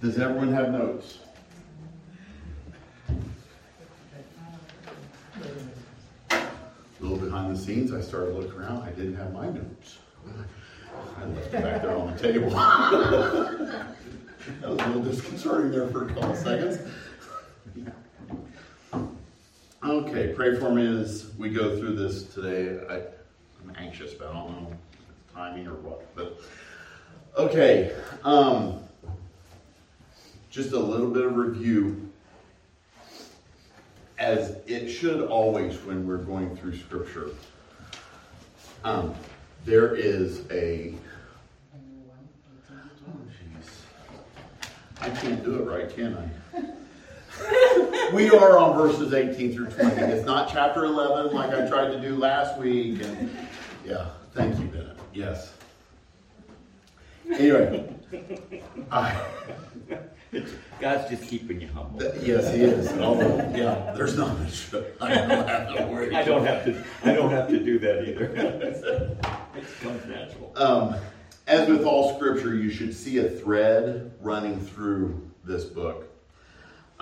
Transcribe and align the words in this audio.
Does 0.00 0.18
everyone 0.18 0.52
have 0.52 0.70
notes? 0.70 1.18
A 6.30 6.38
little 7.00 7.16
behind 7.16 7.56
the 7.56 7.58
scenes, 7.58 7.92
I 7.92 8.00
started 8.00 8.36
looking 8.36 8.52
around, 8.52 8.82
I 8.82 8.90
didn't 8.90 9.16
have 9.16 9.32
my 9.32 9.46
notes. 9.46 9.98
I 11.16 11.24
left 11.24 11.46
it 11.46 11.52
back 11.52 11.82
there 11.82 11.96
on 11.96 12.14
the 12.14 12.22
table. 12.22 12.50
That 14.60 14.70
was 14.70 14.80
a 14.80 14.86
little 14.86 15.02
disconcerting 15.02 15.70
there 15.70 15.86
for 15.86 16.08
a 16.08 16.14
couple 16.14 16.34
seconds. 16.34 16.78
Okay, 20.12 20.30
pray 20.34 20.54
for 20.58 20.70
me 20.70 21.00
as 21.00 21.30
we 21.38 21.48
go 21.48 21.78
through 21.78 21.96
this 21.96 22.24
today. 22.24 22.78
I, 22.86 22.96
I'm 22.96 23.74
anxious, 23.78 24.12
but 24.12 24.28
I 24.28 24.34
don't 24.34 24.50
know 24.50 24.76
timing 25.32 25.66
or 25.66 25.72
what. 25.76 26.14
But 26.14 26.38
okay, 27.38 27.96
um, 28.22 28.82
just 30.50 30.72
a 30.72 30.78
little 30.78 31.08
bit 31.08 31.24
of 31.24 31.34
review, 31.34 32.12
as 34.18 34.58
it 34.66 34.90
should 34.90 35.22
always 35.28 35.76
when 35.76 36.06
we're 36.06 36.18
going 36.18 36.58
through 36.58 36.76
Scripture. 36.76 37.30
Um, 38.84 39.14
there 39.64 39.94
is 39.94 40.42
a 40.50 40.92
oh, 42.52 43.16
jeez. 43.30 43.66
I 45.00 45.08
can't 45.08 45.42
do 45.42 45.54
it 45.54 45.64
right, 45.64 45.88
can 45.88 46.30
I? 46.54 46.62
We 48.12 48.30
are 48.30 48.58
on 48.58 48.76
verses 48.76 49.12
18 49.12 49.54
through 49.54 49.66
20. 49.66 50.00
It's 50.02 50.26
not 50.26 50.50
chapter 50.52 50.84
11 50.84 51.34
like 51.34 51.50
I 51.50 51.68
tried 51.68 51.90
to 51.92 52.00
do 52.00 52.16
last 52.16 52.58
week. 52.58 53.02
And 53.02 53.30
yeah, 53.84 54.08
thank 54.32 54.58
you, 54.58 54.66
Bennett. 54.66 54.98
Yes. 55.12 55.54
Anyway, 57.30 57.94
I, 58.90 59.24
God's 60.80 61.10
just 61.10 61.28
keeping 61.28 61.60
you 61.60 61.68
humble. 61.68 62.00
th- 62.00 62.14
yes, 62.22 62.52
he 62.52 62.62
is. 62.62 62.90
Although, 62.98 63.36
yeah, 63.54 63.92
there's 63.96 64.16
not 64.16 64.38
much. 64.38 64.74
I 65.00 65.14
don't 65.14 65.48
have 65.48 65.76
to 65.76 65.86
worry. 65.86 66.14
I 66.14 66.22
don't 66.24 66.44
have 66.44 66.64
to. 66.64 66.84
I 67.04 67.12
don't 67.14 67.30
have 67.30 67.48
to 67.48 67.58
do 67.58 67.78
that 67.78 68.08
either. 68.08 68.24
it 69.56 69.66
comes 69.80 70.04
natural. 70.06 70.52
Um, 70.56 70.96
as 71.46 71.68
with 71.68 71.84
all 71.84 72.16
scripture, 72.16 72.54
you 72.54 72.70
should 72.70 72.94
see 72.94 73.18
a 73.18 73.28
thread 73.28 74.12
running 74.20 74.60
through 74.60 75.30
this 75.44 75.64
book. 75.64 76.11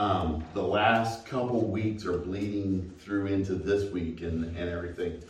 Um, 0.00 0.42
the 0.54 0.62
last 0.62 1.26
couple 1.26 1.60
weeks 1.60 2.06
are 2.06 2.16
bleeding 2.16 2.90
through 3.00 3.26
into 3.26 3.52
this 3.52 3.92
week 3.92 4.22
and, 4.22 4.46
and 4.56 4.70
everything. 4.70 5.22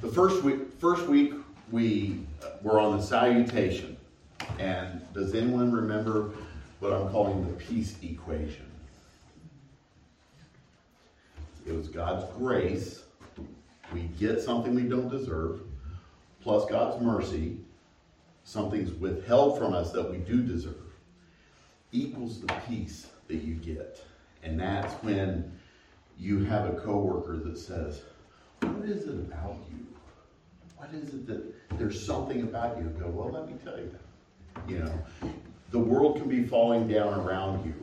The 0.00 0.08
first 0.08 0.42
week, 0.42 0.60
first 0.78 1.06
week 1.06 1.34
we 1.70 2.20
were 2.62 2.80
on 2.80 2.96
the 2.96 3.02
salutation, 3.02 3.98
and 4.58 5.06
does 5.12 5.34
anyone 5.34 5.70
remember 5.70 6.30
what 6.80 6.94
I'm 6.94 7.10
calling 7.10 7.44
the 7.44 7.52
peace 7.52 7.96
equation? 8.02 8.64
It 11.66 11.74
was 11.74 11.88
God's 11.88 12.24
grace. 12.38 13.02
We 13.92 14.04
get 14.18 14.40
something 14.40 14.74
we 14.74 14.84
don't 14.84 15.10
deserve, 15.10 15.60
plus 16.40 16.64
God's 16.64 17.04
mercy, 17.04 17.58
something's 18.44 18.90
withheld 18.90 19.58
from 19.58 19.74
us 19.74 19.92
that 19.92 20.10
we 20.10 20.16
do 20.16 20.40
deserve, 20.40 20.94
equals 21.92 22.40
the 22.40 22.54
peace 22.66 23.08
that 23.28 23.42
you 23.42 23.54
get. 23.54 24.04
And 24.42 24.58
that's 24.58 24.92
when 25.04 25.52
you 26.18 26.44
have 26.44 26.66
a 26.66 26.72
coworker 26.80 27.36
that 27.36 27.58
says, 27.58 28.02
What 28.60 28.84
is 28.84 29.04
it 29.04 29.14
about 29.14 29.58
you? 29.70 29.86
What 30.76 30.90
is 30.92 31.14
it 31.14 31.26
that 31.26 31.78
there's 31.78 32.04
something 32.04 32.42
about 32.42 32.78
you? 32.78 32.84
Go, 32.84 33.08
well, 33.08 33.30
let 33.30 33.48
me 33.48 33.54
tell 33.64 33.76
you. 33.76 33.90
You 34.66 34.78
know, 34.80 35.32
the 35.70 35.78
world 35.78 36.16
can 36.16 36.28
be 36.28 36.44
falling 36.44 36.88
down 36.88 37.14
around 37.20 37.64
you, 37.64 37.74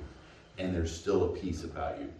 and 0.57 0.75
there's 0.75 0.95
still 0.95 1.25
a 1.25 1.37
peace 1.37 1.63
about 1.63 1.99
you. 1.99 2.11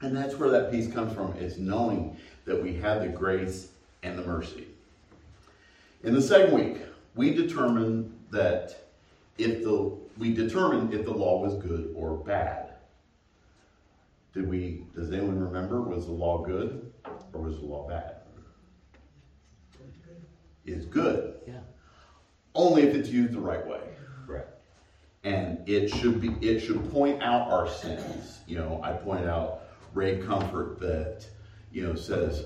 And 0.00 0.16
that's 0.16 0.36
where 0.36 0.48
that 0.50 0.70
peace 0.70 0.90
comes 0.92 1.12
from, 1.12 1.36
is 1.36 1.58
knowing 1.58 2.16
that 2.46 2.60
we 2.60 2.74
have 2.74 3.02
the 3.02 3.08
grace 3.08 3.68
and 4.02 4.18
the 4.18 4.22
mercy. 4.22 4.66
In 6.02 6.14
the 6.14 6.22
second 6.22 6.54
week, 6.54 6.82
we 7.14 7.34
determined 7.34 8.16
that 8.30 8.88
if 9.36 9.62
the 9.62 9.96
we 10.20 10.34
determined 10.34 10.92
if 10.92 11.06
the 11.06 11.12
law 11.12 11.40
was 11.40 11.54
good 11.54 11.92
or 11.96 12.18
bad. 12.18 12.74
Did 14.34 14.48
we 14.48 14.84
does 14.94 15.10
anyone 15.10 15.40
remember 15.40 15.80
was 15.80 16.04
the 16.04 16.12
law 16.12 16.44
good 16.44 16.92
or 17.32 17.40
was 17.40 17.58
the 17.58 17.64
law 17.64 17.88
bad? 17.88 18.16
It's 20.66 20.84
good. 20.84 21.40
Yeah. 21.48 21.60
Only 22.54 22.82
if 22.82 22.94
it's 22.94 23.08
used 23.08 23.32
the 23.32 23.40
right 23.40 23.66
way. 23.66 23.80
Correct. 24.26 24.60
And 25.24 25.66
it 25.66 25.88
should 25.88 26.20
be 26.20 26.28
it 26.46 26.60
should 26.60 26.92
point 26.92 27.22
out 27.22 27.50
our 27.50 27.68
sins. 27.68 28.40
You 28.46 28.58
know, 28.58 28.80
I 28.84 28.92
pointed 28.92 29.26
out 29.26 29.62
Ray 29.94 30.18
Comfort 30.18 30.78
that, 30.80 31.26
you 31.72 31.82
know, 31.82 31.94
says, 31.94 32.44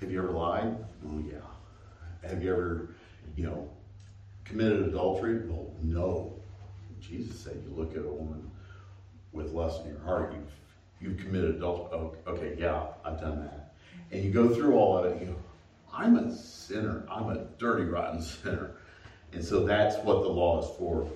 Have 0.00 0.10
you 0.10 0.18
ever 0.22 0.32
lied? 0.32 0.76
Oh 1.06 1.18
yeah. 1.18 2.28
Have 2.28 2.42
you 2.42 2.50
ever, 2.50 2.94
you 3.36 3.44
know, 3.44 3.70
committed 4.44 4.88
adultery? 4.88 5.46
Well, 5.46 5.74
no. 5.82 6.39
Jesus 7.00 7.38
said 7.40 7.62
you 7.66 7.74
look 7.74 7.96
at 7.96 8.04
a 8.04 8.08
woman 8.08 8.50
with 9.32 9.52
lust 9.52 9.82
in 9.82 9.90
your 9.90 10.00
heart, 10.00 10.34
you've 10.34 10.52
you've 11.00 11.18
committed 11.18 11.56
adultery. 11.56 11.98
Oh, 11.98 12.14
okay, 12.32 12.56
yeah, 12.58 12.86
I've 13.04 13.20
done 13.20 13.40
that. 13.40 13.74
And 14.12 14.24
you 14.24 14.30
go 14.30 14.54
through 14.54 14.74
all 14.74 14.98
of 14.98 15.06
it, 15.06 15.20
you 15.20 15.28
go, 15.28 15.36
I'm 15.92 16.16
a 16.16 16.34
sinner. 16.34 17.04
I'm 17.10 17.30
a 17.30 17.44
dirty, 17.58 17.84
rotten 17.84 18.22
sinner. 18.42 18.72
And 19.32 19.44
so 19.44 19.64
that's 19.64 19.96
what 20.04 20.22
the 20.22 20.28
law 20.28 20.62
is 20.62 20.76
for. 20.76 21.08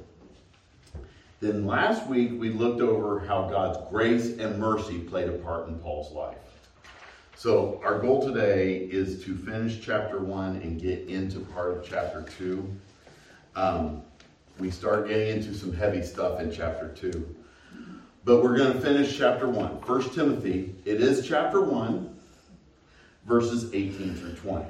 Then 1.40 1.66
last 1.66 2.06
week 2.06 2.32
we 2.38 2.50
looked 2.50 2.80
over 2.80 3.20
how 3.20 3.48
God's 3.48 3.78
grace 3.90 4.38
and 4.38 4.58
mercy 4.58 5.00
played 5.00 5.28
a 5.28 5.32
part 5.32 5.68
in 5.68 5.78
Paul's 5.78 6.12
life. 6.12 6.38
So 7.36 7.80
our 7.84 7.98
goal 7.98 8.26
today 8.26 8.76
is 8.78 9.22
to 9.24 9.36
finish 9.36 9.80
chapter 9.82 10.20
one 10.20 10.56
and 10.56 10.80
get 10.80 11.08
into 11.08 11.40
part 11.40 11.76
of 11.76 11.84
chapter 11.86 12.24
two. 12.38 12.74
Um, 13.56 14.02
we 14.58 14.70
start 14.70 15.08
getting 15.08 15.28
into 15.36 15.54
some 15.54 15.72
heavy 15.72 16.02
stuff 16.02 16.40
in 16.40 16.52
chapter 16.52 16.88
two. 16.88 17.34
But 18.24 18.42
we're 18.42 18.56
going 18.56 18.72
to 18.72 18.80
finish 18.80 19.16
chapter 19.16 19.48
one. 19.48 19.80
First 19.82 20.14
Timothy, 20.14 20.74
it 20.84 21.00
is 21.00 21.26
chapter 21.26 21.60
one, 21.60 22.16
verses 23.26 23.72
18 23.74 24.14
through 24.14 24.34
20. 24.34 24.64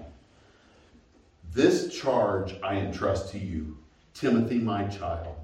This 1.52 1.96
charge 1.96 2.56
I 2.62 2.76
entrust 2.76 3.30
to 3.30 3.38
you, 3.38 3.78
Timothy, 4.12 4.58
my 4.58 4.84
child, 4.88 5.36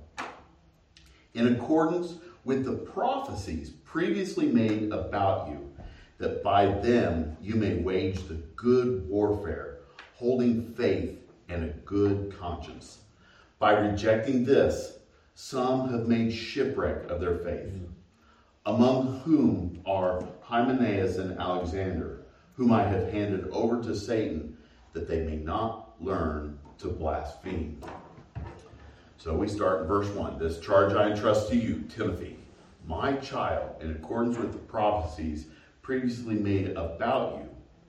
in 1.34 1.54
accordance 1.54 2.14
with 2.44 2.64
the 2.64 2.72
prophecies 2.72 3.70
previously 3.84 4.46
made 4.46 4.90
about 4.90 5.48
you, 5.50 5.70
that 6.18 6.42
by 6.42 6.66
them 6.66 7.36
you 7.40 7.54
may 7.54 7.76
wage 7.76 8.26
the 8.26 8.34
good 8.56 9.08
warfare, 9.08 9.78
holding 10.14 10.74
faith 10.74 11.16
and 11.48 11.64
a 11.64 11.74
good 11.84 12.34
conscience. 12.38 12.98
By 13.60 13.72
rejecting 13.72 14.46
this, 14.46 15.00
some 15.34 15.90
have 15.90 16.08
made 16.08 16.32
shipwreck 16.32 17.10
of 17.10 17.20
their 17.20 17.36
faith, 17.36 17.74
among 18.64 19.20
whom 19.20 19.82
are 19.84 20.24
Hymenaeus 20.40 21.18
and 21.18 21.38
Alexander, 21.38 22.22
whom 22.54 22.72
I 22.72 22.84
have 22.84 23.12
handed 23.12 23.50
over 23.50 23.82
to 23.82 23.94
Satan, 23.94 24.56
that 24.94 25.06
they 25.06 25.26
may 25.26 25.36
not 25.36 25.94
learn 26.00 26.58
to 26.78 26.88
blaspheme. 26.88 27.84
So 29.18 29.36
we 29.36 29.46
start 29.46 29.82
in 29.82 29.86
verse 29.88 30.08
1. 30.08 30.38
This 30.38 30.58
charge 30.58 30.94
I 30.94 31.10
entrust 31.10 31.50
to 31.50 31.56
you, 31.56 31.84
Timothy, 31.94 32.38
my 32.86 33.12
child, 33.16 33.82
in 33.82 33.90
accordance 33.90 34.38
with 34.38 34.52
the 34.52 34.58
prophecies 34.58 35.48
previously 35.82 36.36
made 36.36 36.70
about 36.78 37.36
you, 37.36 37.48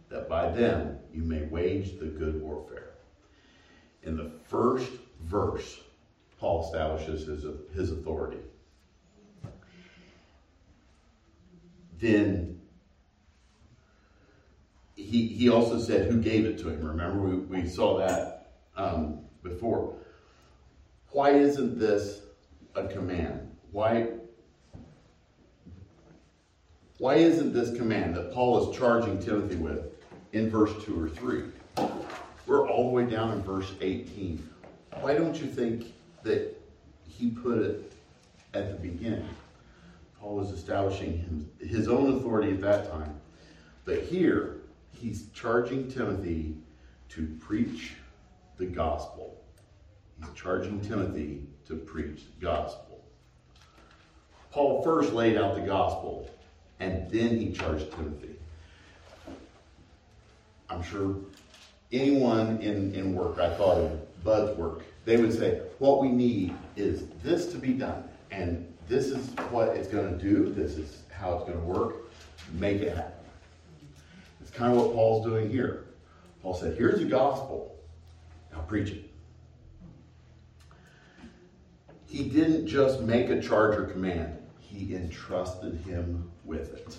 that 0.10 0.28
by 0.28 0.52
them 0.52 0.98
you 1.14 1.22
may 1.22 1.44
wage 1.44 1.98
the 1.98 2.08
good 2.08 2.42
warfare. 2.42 2.90
In 4.04 4.18
the 4.18 4.32
first 4.50 4.92
verse, 5.24 5.80
Paul 6.40 6.66
establishes 6.66 7.28
his, 7.28 7.46
his 7.76 7.92
authority. 7.92 8.40
Then 12.00 12.60
he, 14.96 15.28
he 15.28 15.50
also 15.50 15.80
said 15.80 16.10
who 16.10 16.20
gave 16.20 16.46
it 16.46 16.58
to 16.60 16.70
him. 16.70 16.84
Remember, 16.84 17.22
we, 17.22 17.36
we 17.62 17.68
saw 17.68 17.98
that 18.00 18.54
um, 18.76 19.20
before. 19.44 19.96
Why 21.12 21.32
isn't 21.32 21.78
this 21.78 22.22
a 22.76 22.88
command? 22.88 23.56
Why, 23.72 24.08
why 26.98 27.16
isn't 27.16 27.54
this 27.54 27.76
command 27.78 28.16
that 28.16 28.34
Paul 28.34 28.70
is 28.70 28.78
charging 28.78 29.20
Timothy 29.20 29.58
with 29.58 29.86
in 30.32 30.50
verse 30.50 30.72
2 30.86 31.00
or 31.00 31.10
3? 31.10 31.44
We're 32.48 32.68
all 32.68 32.86
the 32.86 32.92
way 32.92 33.06
down 33.06 33.32
in 33.32 33.44
verse 33.44 33.74
18. 33.82 34.51
Why 35.00 35.16
don't 35.16 35.40
you 35.40 35.48
think 35.48 35.94
that 36.24 36.56
he 37.08 37.30
put 37.30 37.60
it 37.60 37.94
at 38.54 38.72
the 38.72 38.88
beginning? 38.88 39.30
Paul 40.20 40.36
was 40.36 40.52
establishing 40.52 41.50
his 41.60 41.88
own 41.88 42.18
authority 42.18 42.52
at 42.52 42.62
that 42.62 42.92
time. 42.92 43.20
But 43.86 44.04
here, 44.04 44.58
he's 44.92 45.28
charging 45.34 45.90
Timothy 45.90 46.56
to 47.10 47.26
preach 47.40 47.94
the 48.58 48.66
gospel. 48.66 49.42
He's 50.20 50.32
charging 50.36 50.82
Timothy 50.82 51.48
to 51.68 51.76
preach 51.76 52.26
the 52.26 52.46
gospel. 52.46 53.04
Paul 54.52 54.84
first 54.84 55.14
laid 55.14 55.38
out 55.38 55.56
the 55.56 55.62
gospel, 55.62 56.30
and 56.80 57.10
then 57.10 57.38
he 57.38 57.52
charged 57.52 57.92
Timothy. 57.92 58.36
I'm 60.70 60.84
sure 60.84 61.16
anyone 61.92 62.60
in, 62.62 62.94
in 62.94 63.14
work, 63.16 63.40
I 63.40 63.50
thought 63.56 63.78
of 63.78 64.00
Bud's 64.24 64.58
work, 64.58 64.84
they 65.06 65.18
would 65.18 65.34
say, 65.34 65.62
what 65.80 66.02
we 66.02 66.10
need 66.10 66.54
is 66.76 67.06
this 67.24 67.52
to 67.52 67.58
be 67.58 67.74
done. 67.74 68.04
And 68.32 68.72
this 68.88 69.08
is 69.08 69.28
what 69.50 69.70
it's 69.70 69.88
going 69.88 70.18
to 70.18 70.24
do. 70.24 70.54
This 70.54 70.78
is 70.78 71.04
how 71.12 71.36
it's 71.36 71.44
going 71.44 71.60
to 71.60 71.66
work. 71.66 72.12
Make 72.54 72.82
it 72.82 72.96
happen. 72.96 73.14
It's 74.42 74.52
kind 74.52 74.72
of 74.72 74.78
what 74.78 74.94
Paul's 74.94 75.26
doing 75.26 75.50
here. 75.50 75.86
Paul 76.42 76.54
said, 76.54 76.78
here's 76.78 77.00
the 77.00 77.06
gospel. 77.06 77.76
Now 78.52 78.62
preach 78.62 78.90
it. 78.90 79.10
He 82.08 82.26
didn't 82.26 82.68
just 82.68 83.02
make 83.02 83.30
a 83.30 83.42
charge 83.42 83.78
or 83.78 83.86
command. 83.86 84.38
He 84.60 84.96
entrusted 84.96 85.76
him 85.86 86.30
with 86.44 86.74
it. 86.74 86.98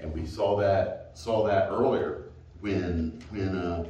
And 0.00 0.12
we 0.12 0.26
saw 0.26 0.56
that 0.56 1.12
saw 1.14 1.46
that 1.46 1.70
earlier 1.70 2.24
when 2.60 3.22
when 3.30 3.56
uh, 3.56 3.86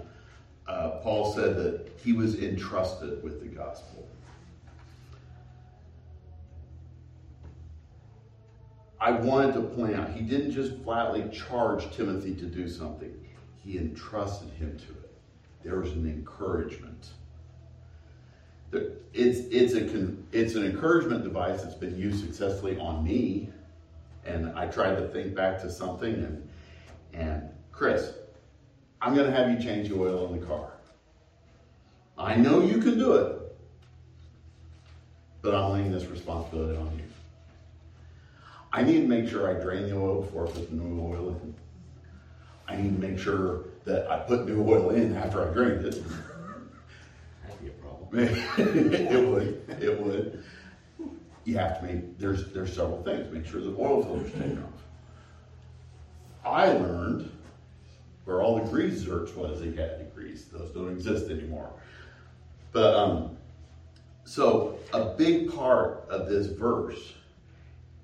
uh, 0.69 0.91
Paul 1.03 1.33
said 1.33 1.57
that 1.57 1.89
he 2.03 2.13
was 2.13 2.41
entrusted 2.41 3.23
with 3.23 3.41
the 3.41 3.47
gospel. 3.47 4.09
I 9.01 9.11
wanted 9.13 9.55
to 9.55 9.61
point 9.61 9.95
out 9.95 10.11
he 10.11 10.23
didn't 10.23 10.53
just 10.53 10.73
flatly 10.83 11.29
charge 11.33 11.95
Timothy 11.95 12.35
to 12.35 12.47
do 12.47 12.69
something, 12.69 13.13
he 13.63 13.79
entrusted 13.79 14.51
him 14.51 14.77
to 14.79 14.85
it. 14.85 15.17
There 15.63 15.79
was 15.79 15.93
an 15.93 16.07
encouragement. 16.07 17.11
It's, 18.73 19.41
it's, 19.51 19.75
a, 19.75 20.13
it's 20.33 20.55
an 20.55 20.65
encouragement 20.65 21.25
device 21.25 21.63
that's 21.63 21.75
been 21.75 21.99
used 21.99 22.25
successfully 22.25 22.79
on 22.79 23.05
me. 23.05 23.51
And 24.25 24.51
I 24.59 24.67
tried 24.67 24.97
to 24.97 25.09
think 25.09 25.35
back 25.35 25.61
to 25.63 25.71
something, 25.71 26.15
and, 26.15 26.49
and 27.13 27.49
Chris, 27.71 28.13
I'm 29.01 29.15
going 29.15 29.31
to 29.31 29.37
have 29.37 29.51
you 29.51 29.59
change 29.59 29.89
the 29.89 29.97
oil 29.97 30.33
in 30.33 30.41
the 30.41 30.47
car. 30.47 30.73
I 32.19 32.37
know 32.37 32.63
you 32.63 32.79
can 32.79 32.99
do 32.99 33.13
it, 33.15 33.57
but 35.43 35.55
I'm 35.55 35.73
laying 35.73 35.93
this 35.93 36.07
responsibility 36.07 36.77
on 36.77 36.97
you. 36.97 37.05
I 38.73 38.83
need 38.83 39.03
to 39.03 39.07
make 39.07 39.29
sure 39.29 39.49
I 39.49 39.63
drain 39.63 39.89
the 39.89 39.97
oil 39.97 40.23
before 40.23 40.47
I 40.47 40.51
put 40.51 40.71
the 40.71 40.77
new 40.77 41.01
oil 41.01 41.31
in. 41.31 41.55
I 42.69 42.77
need 42.77 43.01
to 43.01 43.09
make 43.09 43.19
sure 43.19 43.65
that 43.85 44.11
I 44.11 44.19
put 44.19 44.47
new 44.47 44.63
oil 44.63 44.91
in 44.91 45.15
after 45.15 45.49
I 45.49 45.53
drained 45.53 45.85
it. 45.85 46.03
That'd 47.43 47.61
be 47.61 47.69
a 47.69 47.71
problem. 47.71 48.09
it 48.19 49.29
would. 49.29 49.83
It 49.83 50.01
would. 50.01 50.43
You 51.45 51.59
have 51.59 51.81
to 51.81 51.87
make 51.87 52.19
there's 52.19 52.53
there's 52.53 52.75
several 52.75 53.03
things. 53.03 53.33
Make 53.33 53.47
sure 53.47 53.61
the 53.61 53.75
oil 53.79 54.03
filter's 54.03 54.33
taken 54.33 54.65
off. 54.65 54.83
I 56.45 56.73
learned 56.73 57.31
where 58.27 58.43
all 58.43 58.59
the 58.59 58.71
grease 58.71 59.05
zerks 59.05 59.35
was 59.35 59.61
he 59.61 59.75
had 59.75 59.99
to 59.99 60.05
grease. 60.15 60.45
Those 60.45 60.71
don't 60.73 60.91
exist 60.91 61.31
anymore. 61.31 61.73
But 62.73 62.95
um 62.95 63.39
so 64.25 64.79
a 64.93 65.15
big 65.15 65.55
part 65.55 66.05
of 66.11 66.29
this 66.29 66.49
verse 66.49 67.15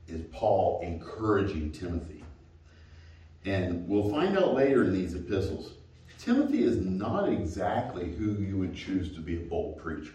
is 0.07 0.23
Paul 0.33 0.81
encouraging 0.83 1.73
Timothy. 1.73 2.25
And 3.45 3.87
we'll 3.89 4.09
find 4.09 4.39
out 4.39 4.55
later 4.55 4.85
in 4.85 4.93
these 4.93 5.15
epistles, 5.15 5.75
Timothy 6.19 6.63
is 6.63 6.77
not 6.77 7.29
exactly 7.29 8.13
who 8.13 8.35
you 8.41 8.57
would 8.59 8.77
choose 8.77 9.13
to 9.17 9.21
be 9.21 9.37
a 9.37 9.41
bold 9.41 9.79
preacher 9.79 10.15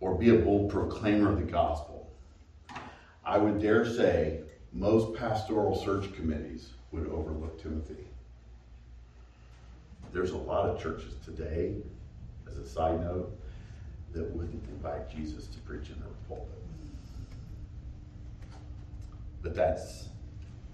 or 0.00 0.16
be 0.16 0.30
a 0.30 0.40
bold 0.40 0.70
proclaimer 0.72 1.30
of 1.30 1.38
the 1.38 1.44
gospel. 1.44 2.10
I 3.24 3.38
would 3.38 3.62
dare 3.62 3.84
say 3.84 4.40
most 4.72 5.16
pastoral 5.16 5.76
search 5.76 6.12
committees 6.14 6.70
would 6.92 7.06
overlook 7.08 7.60
Timothy. 7.62 8.06
There's 10.12 10.30
a 10.30 10.36
lot 10.36 10.68
of 10.68 10.80
churches 10.80 11.14
today, 11.24 11.76
as 12.48 12.56
a 12.56 12.66
side 12.66 13.00
note, 13.00 13.38
that 14.12 14.30
wouldn't 14.34 14.64
invite 14.70 15.10
Jesus 15.10 15.46
to 15.48 15.58
preach 15.60 15.90
in 15.90 16.00
their 16.00 16.08
pulpit. 16.28 16.48
But 19.42 19.54
that's 19.54 20.08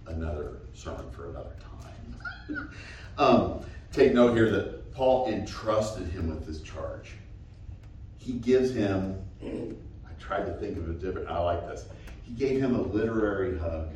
another 0.06 0.58
sermon 0.72 1.10
for 1.10 1.30
another 1.30 1.56
time. 2.48 2.70
um, 3.18 3.60
take 3.92 4.14
note 4.14 4.34
here 4.34 4.50
that 4.50 4.92
Paul 4.94 5.28
entrusted 5.28 6.06
him 6.08 6.28
with 6.28 6.46
this 6.46 6.60
charge. 6.62 7.12
He 8.18 8.34
gives 8.34 8.72
him, 8.72 9.20
I 9.42 10.20
tried 10.20 10.46
to 10.46 10.52
think 10.54 10.78
of 10.78 10.88
a 10.88 10.92
different, 10.92 11.28
I 11.28 11.38
like 11.40 11.66
this. 11.66 11.86
He 12.22 12.32
gave 12.32 12.60
him 12.60 12.74
a 12.74 12.80
literary 12.80 13.58
hug. 13.58 13.88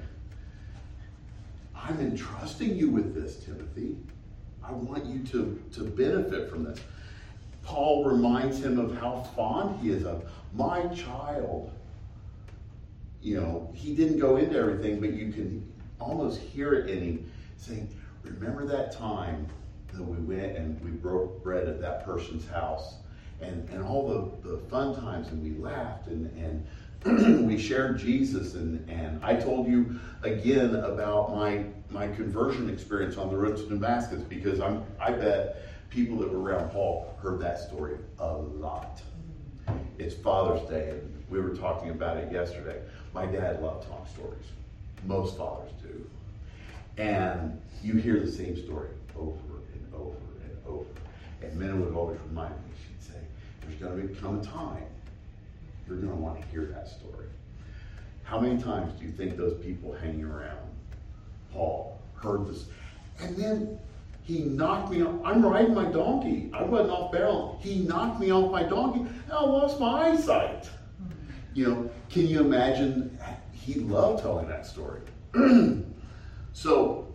I'm 1.83 2.01
entrusting 2.01 2.77
you 2.77 2.91
with 2.91 3.15
this, 3.15 3.37
Timothy. 3.45 3.97
I 4.63 4.73
want 4.73 5.07
you 5.07 5.21
to, 5.27 5.63
to 5.75 5.85
benefit 5.85 6.51
from 6.51 6.65
this. 6.65 6.81
Paul 7.63 8.05
reminds 8.05 8.61
him 8.61 8.79
of 8.79 8.97
how 8.99 9.23
fond 9.35 9.81
he 9.81 9.91
is 9.91 10.05
of 10.05 10.25
my 10.55 10.87
child 10.89 11.71
you 13.21 13.41
know, 13.41 13.71
he 13.75 13.95
didn't 13.95 14.19
go 14.19 14.37
into 14.37 14.57
everything, 14.57 15.01
but 15.01 15.13
you 15.13 15.33
can 15.33 15.67
almost 16.01 16.41
hear 16.41 16.75
it 16.75 16.89
in 16.89 17.03
him 17.03 17.31
saying, 17.57 17.89
Remember 18.23 18.67
that 18.67 18.93
time 18.93 19.47
that 19.93 20.03
we 20.03 20.19
went 20.19 20.57
and 20.57 20.81
we 20.85 20.91
broke 20.91 21.43
bread 21.43 21.67
at 21.67 21.81
that 21.81 22.05
person's 22.05 22.47
house 22.47 22.97
and, 23.41 23.69
and 23.71 23.83
all 23.83 24.07
the, 24.43 24.49
the 24.49 24.59
fun 24.69 24.95
times 24.95 25.29
and 25.29 25.43
we 25.43 25.61
laughed 25.63 26.09
and, 26.09 26.27
and 26.37 26.67
we 27.05 27.57
shared 27.57 27.99
Jesus 27.99 28.55
and, 28.55 28.89
and 28.91 29.25
I 29.25 29.37
told 29.37 29.69
you 29.69 30.01
again 30.23 30.75
about 30.75 31.35
my 31.35 31.65
my 31.91 32.09
conversion 32.09 32.69
experience 32.69 33.17
on 33.17 33.31
the 33.31 33.37
road 33.37 33.57
to 33.57 33.69
Damascus 33.69 34.23
because 34.23 34.59
I'm 34.59 34.85
I 35.01 35.13
bet 35.13 35.63
people 35.91 36.17
that 36.19 36.33
were 36.33 36.41
around 36.41 36.71
Paul 36.71 37.17
heard 37.23 37.39
that 37.41 37.61
story 37.61 37.99
a 38.19 38.33
lot. 38.33 39.01
It's 39.99 40.15
Father's 40.15 40.69
Day 40.69 40.91
and 40.91 41.25
we 41.29 41.41
were 41.41 41.55
talking 41.55 41.91
about 41.91 42.17
it 42.17 42.33
yesterday. 42.33 42.81
My 43.15 43.27
dad 43.27 43.63
loved 43.63 43.87
telling 43.87 44.07
stories. 44.07 44.47
Most 45.05 45.37
fathers 45.37 45.71
do. 45.81 46.05
And 47.01 47.61
you 47.83 47.95
hear 47.95 48.19
the 48.19 48.31
same 48.31 48.57
story 48.57 48.89
over 49.17 49.39
and 49.73 49.95
over 49.95 50.17
and 50.43 50.57
over. 50.67 50.87
And 51.43 51.55
Minna 51.57 51.77
would 51.77 51.95
always 51.95 52.19
remind 52.29 52.55
me, 52.55 52.73
she'd 52.83 53.13
say, 53.13 53.21
there's 53.61 53.77
going 53.77 54.09
to 54.09 54.21
come 54.21 54.41
a 54.41 54.43
time 54.43 54.85
you're 55.89 55.99
going 55.99 56.11
to 56.11 56.17
want 56.17 56.41
to 56.41 56.47
hear 56.49 56.67
that 56.67 56.89
story. 56.89 57.27
How 58.25 58.39
many 58.39 58.61
times 58.61 58.93
do 58.99 59.07
you 59.07 59.13
think 59.13 59.37
those 59.37 59.55
people 59.65 59.95
hanging 59.95 60.25
around 60.25 60.59
Paul 61.53 61.99
heard 62.15 62.47
this? 62.47 62.67
And 63.21 63.37
then 63.37 63.79
he 64.23 64.41
knocked 64.41 64.91
me 64.93 65.03
off. 65.03 65.15
I'm 65.25 65.45
riding 65.45 65.75
my 65.75 65.87
donkey. 65.87 66.51
I 66.53 66.63
wasn't 66.63 66.91
off 66.91 67.11
balance. 67.11 67.65
He 67.65 67.77
knocked 67.81 68.21
me 68.21 68.31
off 68.31 68.53
my 68.53 68.63
donkey, 68.63 69.01
and 69.01 69.33
I 69.33 69.41
lost 69.41 69.81
my 69.81 70.11
eyesight. 70.11 70.69
You 71.55 71.67
know, 71.67 71.91
can 72.11 72.27
you 72.27 72.41
imagine? 72.41 73.19
He 73.53 73.81
loved 73.81 74.23
telling 74.23 74.49
that 74.49 74.67
story. 74.67 75.01
so 76.53 77.09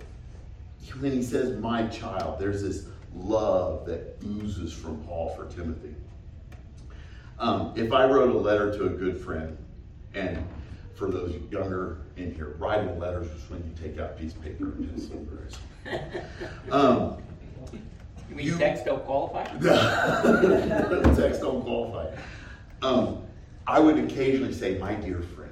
when 1.00 1.12
he 1.12 1.22
says, 1.22 1.60
my 1.60 1.88
child, 1.88 2.39
there's 2.39 2.62
this 2.62 2.88
love 3.15 3.86
that 3.86 4.18
oozes 4.25 4.74
from 4.74 5.01
Paul 5.03 5.30
for 5.30 5.46
Timothy. 5.46 5.96
Um, 7.40 7.74
if 7.75 7.92
I 7.92 8.06
wrote 8.06 8.34
a 8.34 8.38
letter 8.38 8.72
to 8.78 8.86
a 8.86 8.90
good 8.90 9.20
friend, 9.20 9.58
and 10.13 10.46
for 10.96 11.10
those 11.10 11.36
younger 11.52 12.02
in 12.16 12.34
here, 12.34 12.56
writing 12.60 13.00
letters 13.00 13.28
is 13.28 13.50
when 13.50 13.63
you 13.63 13.74
take 13.82 14.00
out 14.00 14.18
piece 14.18 14.34
of 14.34 14.42
paper 14.42 14.66
and 14.66 14.90
pencil. 14.90 15.25
um, 16.72 17.18
you 18.30 18.36
mean 18.36 18.46
you, 18.46 18.58
text 18.58 18.86
don't 18.86 19.04
qualify? 19.06 19.44
text 21.16 21.42
don't 21.42 21.62
qualify. 21.62 22.16
Um, 22.82 23.24
I 23.68 23.80
would 23.80 23.98
occasionally 23.98 24.54
say, 24.54 24.78
my 24.78 24.94
dear 24.94 25.22
friend. 25.22 25.52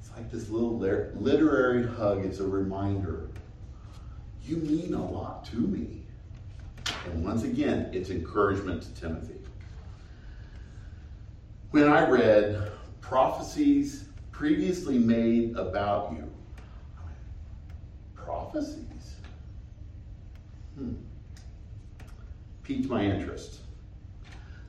It's 0.00 0.10
like 0.16 0.30
this 0.30 0.48
little 0.48 0.78
literary 0.78 1.86
hug. 1.86 2.24
It's 2.24 2.40
a 2.40 2.46
reminder. 2.46 3.28
You 4.44 4.56
mean 4.56 4.94
a 4.94 5.10
lot 5.10 5.44
to 5.46 5.56
me. 5.56 6.02
And 7.06 7.24
once 7.24 7.44
again, 7.44 7.90
it's 7.92 8.10
encouragement 8.10 8.82
to 8.82 9.00
Timothy. 9.00 9.41
When 11.72 11.88
I 11.88 12.06
read 12.06 12.70
prophecies 13.00 14.04
previously 14.30 14.98
made 14.98 15.56
about 15.56 16.12
you, 16.12 16.30
prophecies? 18.14 19.14
Hmm. 20.76 20.92
Piqued 22.62 22.90
my 22.90 23.02
interest. 23.02 23.60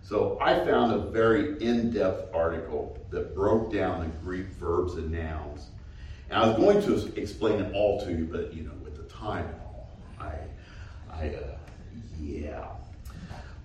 So 0.01 0.37
I 0.39 0.63
found 0.63 0.93
a 0.93 0.99
very 1.11 1.61
in-depth 1.61 2.33
article 2.33 2.97
that 3.09 3.35
broke 3.35 3.73
down 3.73 3.99
the 3.99 4.07
Greek 4.23 4.47
verbs 4.51 4.93
and 4.93 5.11
nouns. 5.11 5.71
And 6.29 6.41
I 6.41 6.47
was 6.47 6.55
going 6.55 6.81
to 6.83 7.19
explain 7.19 7.59
it 7.59 7.73
all 7.73 7.99
to 8.05 8.11
you, 8.11 8.29
but 8.31 8.53
you 8.53 8.63
know, 8.63 8.75
with 8.81 8.95
the 8.95 9.13
time 9.13 9.45
and 9.45 9.61
all, 9.61 9.91
I, 10.21 10.35
I, 11.11 11.35
uh, 11.35 11.57
yeah. 12.21 12.65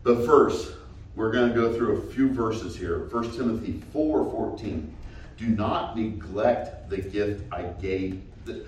But 0.02 0.26
first, 0.26 0.73
we're 1.19 1.33
going 1.33 1.49
to 1.49 1.55
go 1.55 1.75
through 1.75 1.97
a 1.97 2.01
few 2.13 2.29
verses 2.29 2.77
here. 2.77 3.09
1 3.11 3.33
Timothy 3.33 3.83
4 3.93 4.31
14. 4.31 4.95
Do 5.37 5.47
not 5.49 5.99
neglect 5.99 6.89
the 6.89 6.99
gift 6.99 7.43
I 7.53 7.63
gave. 7.63 8.23
The, 8.45 8.65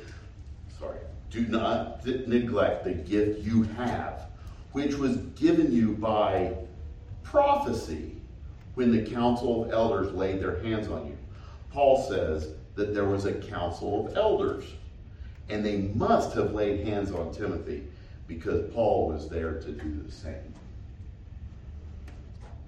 sorry. 0.77 0.99
Do 1.31 1.47
not 1.47 2.05
neglect 2.05 2.83
the 2.83 2.93
gift 2.93 3.43
you 3.43 3.63
have, 3.63 4.27
which 4.73 4.95
was 4.97 5.19
given 5.37 5.73
you 5.73 5.93
by 5.93 6.55
prophecy 7.23 8.17
when 8.75 8.91
the 8.91 9.09
council 9.09 9.65
of 9.65 9.73
elders 9.73 10.13
laid 10.13 10.41
their 10.41 10.61
hands 10.61 10.89
on 10.89 11.07
you. 11.07 11.17
Paul 11.71 12.03
says 12.09 12.55
that 12.75 12.93
there 12.95 13.05
was 13.05 13.27
a 13.27 13.35
council 13.35 14.09
of 14.09 14.17
elders, 14.17 14.65
and 15.49 15.65
they 15.65 15.83
must 15.95 16.35
have 16.35 16.53
laid 16.53 16.85
hands 16.85 17.13
on 17.13 17.33
Timothy 17.33 17.85
because 18.27 18.69
Paul 18.73 19.07
was 19.09 19.29
there 19.29 19.61
to 19.61 19.71
do 19.71 20.03
the 20.05 20.11
same. 20.11 20.50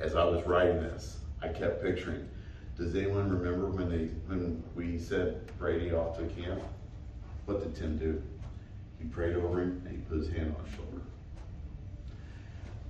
As 0.02 0.16
I 0.16 0.24
was 0.24 0.44
writing 0.44 0.80
this, 0.80 1.18
I 1.42 1.48
kept 1.48 1.80
picturing. 1.80 2.28
Does 2.76 2.96
anyone 2.96 3.30
remember 3.30 3.66
when 3.66 3.88
they 3.88 4.06
when 4.26 4.60
we 4.74 4.98
sent 4.98 5.56
Brady 5.60 5.92
off 5.92 6.18
to 6.18 6.24
camp? 6.24 6.60
What 7.46 7.62
did 7.62 7.76
Tim 7.76 7.98
do? 7.98 8.20
He 8.98 9.04
prayed 9.04 9.36
over 9.36 9.62
him 9.62 9.80
and 9.86 9.96
he 9.96 10.02
put 10.02 10.18
his 10.18 10.28
hand 10.28 10.56
on 10.58 10.64
his 10.64 10.74
shoulder. 10.74 11.02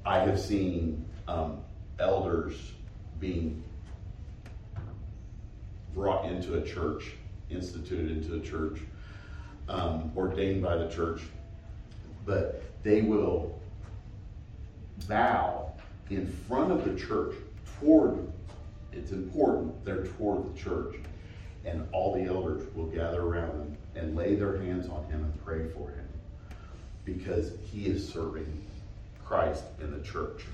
I 0.06 0.20
have 0.20 0.40
seen 0.40 1.04
um, 1.28 1.58
elders 1.98 2.72
being 3.20 3.62
brought 5.94 6.24
into 6.30 6.54
a 6.54 6.62
church, 6.62 7.12
instituted 7.50 8.10
into 8.10 8.36
a 8.36 8.40
church, 8.40 8.80
um, 9.68 10.10
ordained 10.16 10.62
by 10.62 10.76
the 10.76 10.88
church, 10.88 11.20
but 12.24 12.62
they 12.82 13.02
will 13.02 13.60
bow 15.06 15.71
in 16.10 16.26
front 16.48 16.72
of 16.72 16.84
the 16.84 16.98
church 16.98 17.34
toward, 17.80 18.30
it's 18.92 19.12
important, 19.12 19.84
they're 19.84 20.06
toward 20.06 20.52
the 20.52 20.58
church, 20.58 20.96
and 21.64 21.86
all 21.92 22.14
the 22.14 22.24
elders 22.24 22.62
will 22.74 22.86
gather 22.86 23.22
around 23.22 23.50
them 23.50 23.76
and 23.94 24.16
lay 24.16 24.34
their 24.34 24.60
hands 24.60 24.88
on 24.88 25.04
him 25.04 25.22
and 25.22 25.44
pray 25.44 25.68
for 25.70 25.90
him 25.90 26.08
because 27.04 27.52
he 27.70 27.86
is 27.86 28.06
serving 28.08 28.64
Christ 29.24 29.64
in 29.80 29.90
the 29.90 30.04
church. 30.04 30.44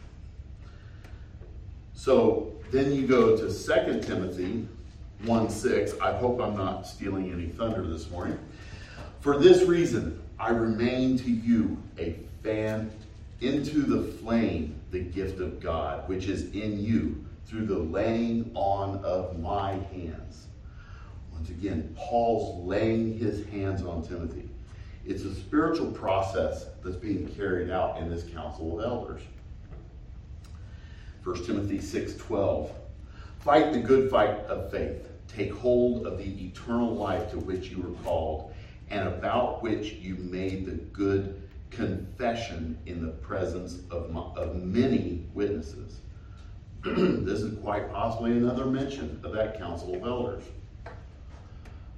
So 1.94 2.54
then 2.70 2.92
you 2.92 3.06
go 3.06 3.36
to 3.36 3.52
2 3.52 4.00
Timothy 4.02 4.68
1 5.24 5.50
6. 5.50 5.94
I 6.00 6.16
hope 6.16 6.40
I'm 6.40 6.56
not 6.56 6.86
stealing 6.86 7.32
any 7.32 7.46
thunder 7.46 7.82
this 7.82 8.08
morning. 8.10 8.38
For 9.20 9.38
this 9.38 9.62
reason, 9.62 10.22
I 10.38 10.50
remain 10.50 11.18
to 11.18 11.30
you 11.30 11.76
a 11.98 12.14
fan 12.42 12.90
into 13.40 13.82
the 13.82 14.12
flame 14.18 14.80
the 14.90 15.00
gift 15.00 15.40
of 15.40 15.60
God, 15.60 16.08
which 16.08 16.26
is 16.26 16.50
in 16.52 16.82
you 16.82 17.24
through 17.46 17.66
the 17.66 17.78
laying 17.78 18.50
on 18.54 19.02
of 19.04 19.38
my 19.38 19.72
hands. 19.72 20.46
Once 21.32 21.50
again, 21.50 21.94
Paul's 21.96 22.66
laying 22.66 23.16
his 23.18 23.46
hands 23.46 23.82
on 23.82 24.02
Timothy. 24.02 24.48
It's 25.06 25.22
a 25.22 25.34
spiritual 25.34 25.92
process 25.92 26.66
that's 26.82 26.96
being 26.96 27.28
carried 27.28 27.70
out 27.70 27.98
in 27.98 28.10
this 28.10 28.24
council 28.24 28.78
of 28.78 28.84
elders. 28.84 29.22
1 31.22 31.44
Timothy 31.44 31.78
6:12. 31.78 32.70
Fight 33.40 33.72
the 33.72 33.78
good 33.78 34.10
fight 34.10 34.36
of 34.46 34.70
faith. 34.70 35.08
Take 35.28 35.52
hold 35.52 36.06
of 36.06 36.18
the 36.18 36.46
eternal 36.46 36.94
life 36.94 37.30
to 37.30 37.38
which 37.38 37.70
you 37.70 37.80
were 37.82 38.02
called 38.02 38.52
and 38.90 39.08
about 39.08 39.62
which 39.62 39.92
you 39.94 40.16
made 40.16 40.66
the 40.66 40.72
good 40.72 41.47
confession 41.70 42.78
in 42.86 43.04
the 43.04 43.12
presence 43.12 43.80
of, 43.90 44.14
of 44.16 44.56
many 44.56 45.24
witnesses. 45.34 46.00
this 46.84 47.40
is 47.40 47.58
quite 47.60 47.90
possibly 47.92 48.32
another 48.32 48.66
mention 48.66 49.20
of 49.24 49.32
that 49.32 49.58
council 49.58 49.94
of 49.94 50.02
elders. 50.02 50.44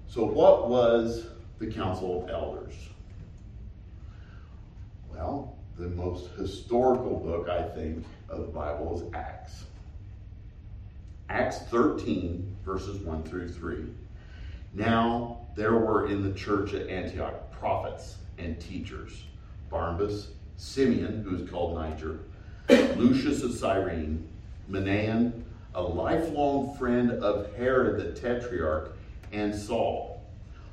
So, 0.08 0.24
what 0.24 0.68
was 0.68 1.26
the 1.58 1.66
council 1.66 2.22
of 2.22 2.30
elders? 2.30 2.74
Well, 5.12 5.56
the 5.78 5.88
most 5.88 6.30
historical 6.32 7.18
book, 7.18 7.48
I 7.48 7.62
think, 7.62 8.04
of 8.28 8.40
the 8.40 8.46
Bible 8.46 8.96
is 8.96 9.14
Acts. 9.14 9.64
Acts 11.28 11.58
13, 11.70 12.56
verses 12.64 12.98
1 12.98 13.22
through 13.22 13.50
3. 13.50 13.84
Now 14.74 15.38
there 15.54 15.76
were 15.76 16.08
in 16.08 16.22
the 16.22 16.32
church 16.32 16.74
at 16.74 16.88
Antioch 16.88 17.50
prophets 17.52 18.16
and 18.38 18.60
teachers 18.60 19.24
Barnabas, 19.70 20.28
Simeon, 20.56 21.22
who 21.22 21.36
is 21.36 21.48
called 21.48 21.74
Niger, 21.74 22.20
Lucius 22.96 23.42
of 23.42 23.54
Cyrene, 23.54 24.28
Manaen, 24.68 25.44
a 25.74 25.82
lifelong 25.82 26.76
friend 26.76 27.12
of 27.12 27.54
Herod 27.54 28.00
the 28.00 28.20
Tetrarch, 28.20 28.96
and 29.32 29.54
Saul. 29.54 30.22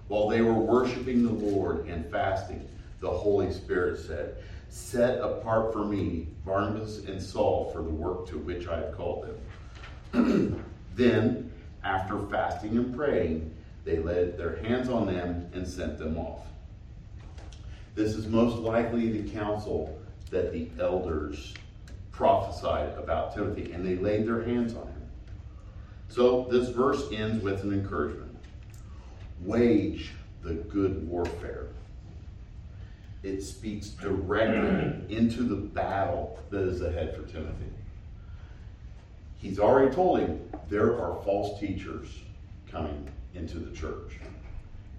While 0.07 0.27
they 0.27 0.41
were 0.41 0.53
worshiping 0.53 1.23
the 1.23 1.31
Lord 1.31 1.87
and 1.87 2.09
fasting, 2.09 2.67
the 2.99 3.09
Holy 3.09 3.51
Spirit 3.51 3.99
said, 3.99 4.37
Set 4.69 5.19
apart 5.19 5.71
for 5.71 5.85
me 5.85 6.27
Barnabas 6.45 7.05
and 7.05 7.21
Saul 7.21 7.69
for 7.71 7.81
the 7.81 7.89
work 7.89 8.27
to 8.29 8.37
which 8.37 8.67
I 8.67 8.77
have 8.77 8.97
called 8.97 9.27
them. 10.11 10.65
then, 10.95 11.51
after 11.83 12.19
fasting 12.27 12.77
and 12.77 12.95
praying, 12.95 13.53
they 13.85 13.99
laid 13.99 14.37
their 14.37 14.57
hands 14.57 14.89
on 14.89 15.05
them 15.05 15.49
and 15.53 15.67
sent 15.67 15.97
them 15.97 16.17
off. 16.17 16.47
This 17.97 18.13
is 18.13 18.27
most 18.27 18.57
likely 18.57 19.21
the 19.21 19.29
council 19.31 19.99
that 20.29 20.53
the 20.53 20.69
elders 20.79 21.53
prophesied 22.11 22.97
about 22.97 23.33
Timothy, 23.33 23.71
and 23.73 23.85
they 23.85 23.95
laid 23.95 24.25
their 24.27 24.43
hands 24.43 24.75
on 24.75 24.87
him. 24.87 25.09
So 26.07 26.47
this 26.49 26.69
verse 26.69 27.03
ends 27.11 27.43
with 27.43 27.63
an 27.63 27.73
encouragement 27.73 28.35
wage 29.41 30.11
the 30.41 30.53
good 30.53 31.07
warfare 31.07 31.67
it 33.23 33.41
speaks 33.41 33.89
directly 33.89 35.15
into 35.15 35.43
the 35.43 35.55
battle 35.55 36.39
that 36.49 36.61
is 36.61 36.81
ahead 36.81 37.15
for 37.15 37.23
Timothy. 37.23 37.71
He's 39.37 39.59
already 39.59 39.93
told 39.93 40.19
him 40.19 40.49
there 40.69 40.99
are 41.01 41.21
false 41.23 41.59
teachers 41.59 42.07
coming 42.69 43.09
into 43.33 43.59
the 43.59 43.75
church. 43.75 44.19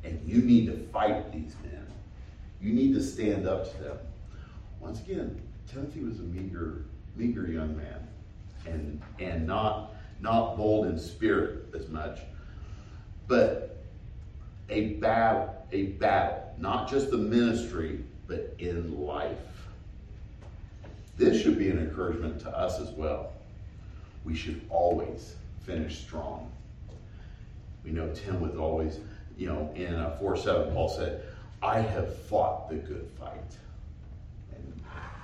And 0.05 0.21
you 0.26 0.43
need 0.43 0.67
to 0.67 0.76
fight 0.93 1.33
these 1.33 1.55
men. 1.62 1.88
You 2.61 2.73
need 2.73 2.95
to 2.95 3.03
stand 3.03 3.47
up 3.47 3.71
to 3.73 3.83
them. 3.83 3.99
Once 4.81 5.00
again, 5.00 5.41
Timothy 5.71 6.00
was 6.00 6.19
a 6.19 6.23
meager, 6.23 6.85
meager 7.17 7.47
young 7.47 7.77
man 7.77 8.09
and 8.67 9.00
and 9.19 9.47
not 9.47 9.93
not 10.21 10.57
bold 10.57 10.87
in 10.87 10.99
spirit 10.99 11.67
as 11.75 11.88
much. 11.88 12.21
But 13.27 13.85
a 14.69 14.95
battle, 14.95 15.55
a 15.73 15.85
battle, 15.85 16.55
not 16.59 16.91
just 16.91 17.11
the 17.11 17.19
ministry, 17.19 18.05
but 18.27 18.55
in 18.59 18.99
life. 18.99 19.38
This 21.17 21.41
should 21.41 21.59
be 21.59 21.71
an 21.71 21.79
encouragement 21.79 22.41
to 22.41 22.57
us 22.57 22.81
as 22.81 22.91
well. 22.91 23.33
We 24.25 24.35
should 24.35 24.65
always 24.71 25.35
finish 25.65 25.99
strong. 25.99 26.50
We 27.85 27.91
know 27.91 28.12
Tim 28.12 28.41
was 28.41 28.57
always, 28.57 28.99
you 29.37 29.49
know, 29.49 29.73
in 29.75 29.95
uh, 29.95 30.17
4 30.21 30.37
7, 30.37 30.73
Paul 30.73 30.88
said, 30.88 31.23
I 31.62 31.81
have 31.81 32.17
fought 32.25 32.69
the 32.69 32.77
good 32.77 33.09
fight. 33.19 33.57
And 34.55 34.83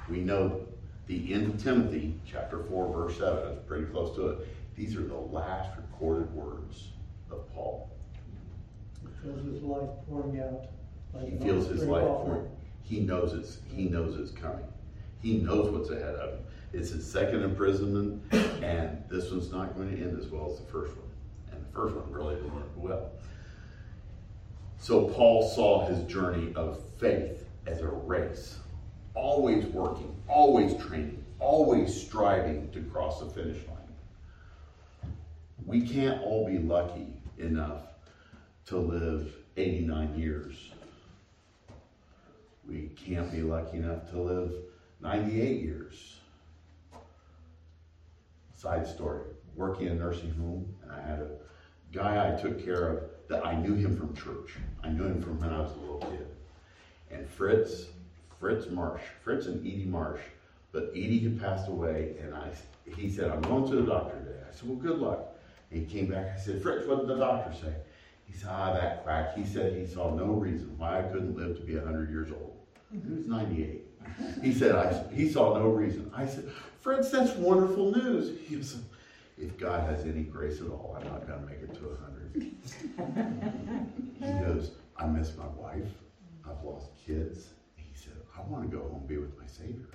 we 0.08 0.18
know 0.18 0.66
the 1.06 1.32
end 1.32 1.54
of 1.54 1.62
Timothy, 1.62 2.14
chapter 2.26 2.62
4, 2.64 2.92
verse 2.92 3.18
7, 3.18 3.52
is 3.52 3.58
pretty 3.66 3.84
close 3.86 4.14
to 4.16 4.28
it. 4.28 4.48
These 4.76 4.96
are 4.96 5.02
the 5.02 5.14
last 5.14 5.70
recorded 5.76 6.32
words 6.34 6.88
of 7.30 7.52
Paul. 7.54 7.90
He 9.02 9.08
feels 9.22 9.44
his 9.44 9.62
life 9.62 9.88
pouring 10.08 10.40
out. 10.40 10.66
Like 11.12 11.30
he 11.30 11.38
feels 11.38 11.68
his 11.68 11.84
life 11.84 12.02
pouring. 12.02 12.48
He 12.82 13.00
knows 13.00 13.32
it's 13.32 13.58
he 13.72 13.84
knows 13.84 14.18
it's 14.18 14.30
coming. 14.32 14.66
He 15.22 15.38
knows 15.38 15.70
what's 15.70 15.90
ahead 15.90 16.16
of 16.16 16.34
him. 16.34 16.40
It's 16.72 16.90
his 16.90 17.10
second 17.10 17.42
imprisonment, 17.42 18.20
and 18.62 19.02
this 19.08 19.30
one's 19.30 19.52
not 19.52 19.76
going 19.76 19.96
to 19.96 20.02
end 20.02 20.18
as 20.18 20.26
well 20.26 20.50
as 20.50 20.58
the 20.58 20.66
first 20.66 20.94
one. 20.96 21.06
And 21.52 21.64
the 21.64 21.72
first 21.72 21.94
one 21.94 22.10
really 22.10 22.34
didn't 22.34 22.50
end 22.50 22.64
well. 22.76 23.10
So 24.78 25.08
Paul 25.08 25.48
saw 25.48 25.86
his 25.86 26.04
journey 26.04 26.52
of 26.54 26.82
faith 26.98 27.46
as 27.66 27.80
a 27.80 27.88
race, 27.88 28.58
always 29.14 29.64
working, 29.66 30.14
always 30.28 30.76
training, 30.82 31.24
always 31.38 31.94
striving 31.94 32.70
to 32.72 32.80
cross 32.82 33.20
the 33.20 33.26
finish 33.26 33.66
line. 33.66 35.12
We 35.64 35.80
can't 35.80 36.22
all 36.22 36.46
be 36.46 36.58
lucky 36.58 37.14
enough 37.38 37.82
to 38.66 38.76
live 38.76 39.32
89 39.56 40.18
years 40.18 40.74
we 42.68 42.88
can't 42.96 43.30
be 43.30 43.42
lucky 43.42 43.78
enough 43.78 44.10
to 44.10 44.20
live 44.20 44.52
98 45.00 45.60
years. 45.60 46.20
side 48.56 48.86
story. 48.86 49.24
Working 49.54 49.88
in 49.88 49.92
a 49.92 49.94
nursing 49.96 50.32
home, 50.34 50.74
and 50.82 50.90
I 50.90 51.00
had 51.00 51.20
a 51.20 51.30
guy 51.92 52.32
I 52.32 52.40
took 52.40 52.64
care 52.64 52.88
of 52.88 53.02
that 53.28 53.44
I 53.44 53.54
knew 53.54 53.74
him 53.74 53.96
from 53.96 54.14
church. 54.14 54.56
I 54.82 54.88
knew 54.88 55.04
him 55.04 55.22
from 55.22 55.40
when 55.40 55.50
I 55.50 55.60
was 55.60 55.72
a 55.72 55.80
little 55.80 55.98
kid. 55.98 56.26
And 57.10 57.28
Fritz, 57.28 57.86
Fritz 58.40 58.70
Marsh, 58.70 59.02
Fritz 59.22 59.46
and 59.46 59.60
Edie 59.66 59.86
Marsh, 59.86 60.20
but 60.72 60.90
Edie 60.90 61.20
had 61.20 61.40
passed 61.40 61.68
away, 61.68 62.16
and 62.20 62.34
I, 62.34 62.50
he 62.96 63.10
said, 63.10 63.30
I'm 63.30 63.42
going 63.42 63.68
to 63.70 63.76
the 63.76 63.82
doctor 63.82 64.18
today. 64.18 64.40
I 64.48 64.54
said, 64.54 64.68
well, 64.68 64.78
good 64.78 64.98
luck. 64.98 65.36
And 65.70 65.80
he 65.80 65.86
came 65.86 66.10
back, 66.10 66.34
I 66.34 66.38
said, 66.38 66.62
Fritz, 66.62 66.86
what 66.86 67.00
did 67.00 67.08
the 67.08 67.16
doctor 67.16 67.52
say? 67.54 67.72
He 68.26 68.36
said, 68.36 68.48
ah, 68.50 68.72
that 68.74 69.04
quack. 69.04 69.36
He 69.36 69.44
said 69.44 69.72
he 69.74 69.86
saw 69.86 70.14
no 70.14 70.26
reason 70.26 70.76
why 70.78 70.98
I 70.98 71.02
couldn't 71.02 71.36
live 71.36 71.56
to 71.56 71.62
be 71.62 71.76
100 71.76 72.10
years 72.10 72.30
old. 72.32 72.56
He 72.90 73.14
was 73.14 73.26
98. 73.26 73.82
He 74.42 74.52
said, 74.52 74.74
I, 74.74 75.12
he 75.12 75.28
saw 75.28 75.58
no 75.58 75.68
reason. 75.68 76.10
I 76.14 76.26
said, 76.26 76.50
Fritz, 76.80 77.10
that's 77.10 77.34
wonderful 77.36 77.92
news. 77.92 78.38
He 78.46 78.62
said, 78.62 78.82
if 79.38 79.58
God 79.58 79.88
has 79.88 80.04
any 80.04 80.22
grace 80.22 80.60
at 80.60 80.68
all, 80.68 80.96
I'm 80.98 81.06
not 81.08 81.26
going 81.26 81.40
to 81.40 81.46
make 81.46 81.60
it 81.62 81.74
to 81.74 81.80
100. 81.80 82.13
He 82.34 82.52
goes, 84.20 84.72
I 84.96 85.06
miss 85.06 85.36
my 85.36 85.46
wife. 85.46 85.88
I've 86.44 86.62
lost 86.64 86.90
kids. 87.06 87.48
He 87.76 87.84
said, 87.94 88.14
I 88.36 88.42
want 88.42 88.68
to 88.70 88.76
go 88.76 88.82
home 88.82 88.98
and 89.00 89.08
be 89.08 89.16
with 89.16 89.38
my 89.38 89.46
Savior. 89.46 89.86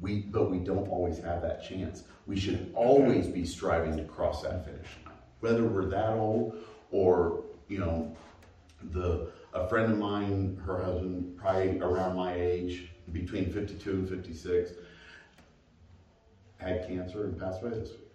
We, 0.00 0.22
but 0.22 0.50
we 0.50 0.58
don't 0.58 0.88
always 0.88 1.18
have 1.18 1.42
that 1.42 1.62
chance. 1.62 2.02
We 2.26 2.38
should 2.38 2.72
always 2.74 3.28
be 3.28 3.46
striving 3.46 3.96
to 3.96 4.04
cross 4.04 4.42
that 4.42 4.64
finish 4.64 4.88
line. 5.06 5.14
Whether 5.40 5.64
we're 5.64 5.86
that 5.86 6.14
old 6.14 6.56
or, 6.90 7.44
you 7.68 7.78
know, 7.78 8.16
the 8.90 9.30
a 9.54 9.68
friend 9.68 9.92
of 9.92 9.98
mine, 9.98 10.60
her 10.64 10.82
husband, 10.82 11.36
probably 11.36 11.78
around 11.80 12.16
my 12.16 12.34
age, 12.34 12.90
between 13.12 13.52
52 13.52 13.90
and 13.90 14.08
56, 14.08 14.72
had 16.56 16.86
cancer 16.88 17.24
and 17.24 17.38
passed 17.38 17.62
away 17.62 17.70
this 17.70 17.90
week. 17.90 18.11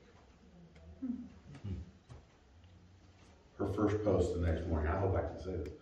Her 3.67 3.73
first 3.73 4.03
post 4.03 4.33
the 4.33 4.47
next 4.47 4.67
morning, 4.67 4.91
I 4.91 4.97
hope 4.97 5.15
I 5.15 5.21
can 5.21 5.39
say 5.43 5.51
this. 5.51 5.73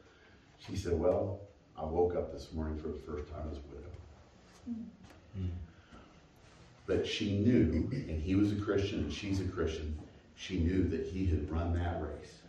She 0.65 0.75
said, 0.75 0.93
Well, 0.93 1.41
I 1.77 1.83
woke 1.83 2.15
up 2.15 2.31
this 2.31 2.51
morning 2.53 2.79
for 2.79 2.87
the 2.87 2.99
first 2.99 3.31
time 3.31 3.47
as 3.51 3.57
a 3.57 3.61
widow. 3.73 3.89
But 6.87 7.05
she 7.05 7.39
knew, 7.39 7.89
and 7.91 8.21
he 8.21 8.35
was 8.35 8.51
a 8.51 8.55
Christian 8.55 8.99
and 8.99 9.13
she's 9.13 9.39
a 9.39 9.45
Christian, 9.45 9.97
she 10.35 10.59
knew 10.59 10.83
that 10.89 11.05
he 11.05 11.25
had 11.25 11.49
run 11.51 11.73
that 11.73 12.01
race. 12.01 12.39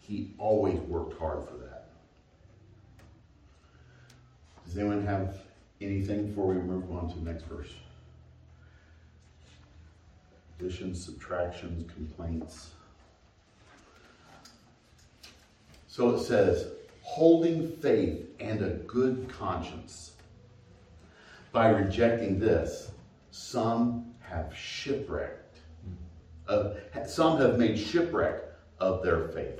He 0.00 0.34
always 0.38 0.78
worked 0.80 1.18
hard 1.18 1.46
for 1.48 1.56
that. 1.56 1.88
Does 4.64 4.76
anyone 4.76 5.04
have 5.06 5.38
anything 5.80 6.26
before 6.28 6.46
we 6.46 6.56
move 6.56 6.90
on 6.90 7.08
to 7.10 7.18
the 7.18 7.30
next 7.30 7.44
verse? 7.44 7.72
Additions, 10.58 11.04
subtractions, 11.04 11.90
complaints. 11.92 12.70
So 15.96 16.10
it 16.10 16.18
says, 16.18 16.66
holding 17.00 17.70
faith 17.70 18.28
and 18.38 18.62
a 18.62 18.68
good 18.86 19.30
conscience. 19.30 20.12
By 21.52 21.70
rejecting 21.70 22.38
this, 22.38 22.90
some 23.30 24.12
have 24.20 24.54
shipwrecked. 24.54 25.60
Some 27.06 27.40
have 27.40 27.56
made 27.56 27.78
shipwreck 27.78 28.42
of 28.78 29.02
their 29.02 29.28
faith. 29.28 29.58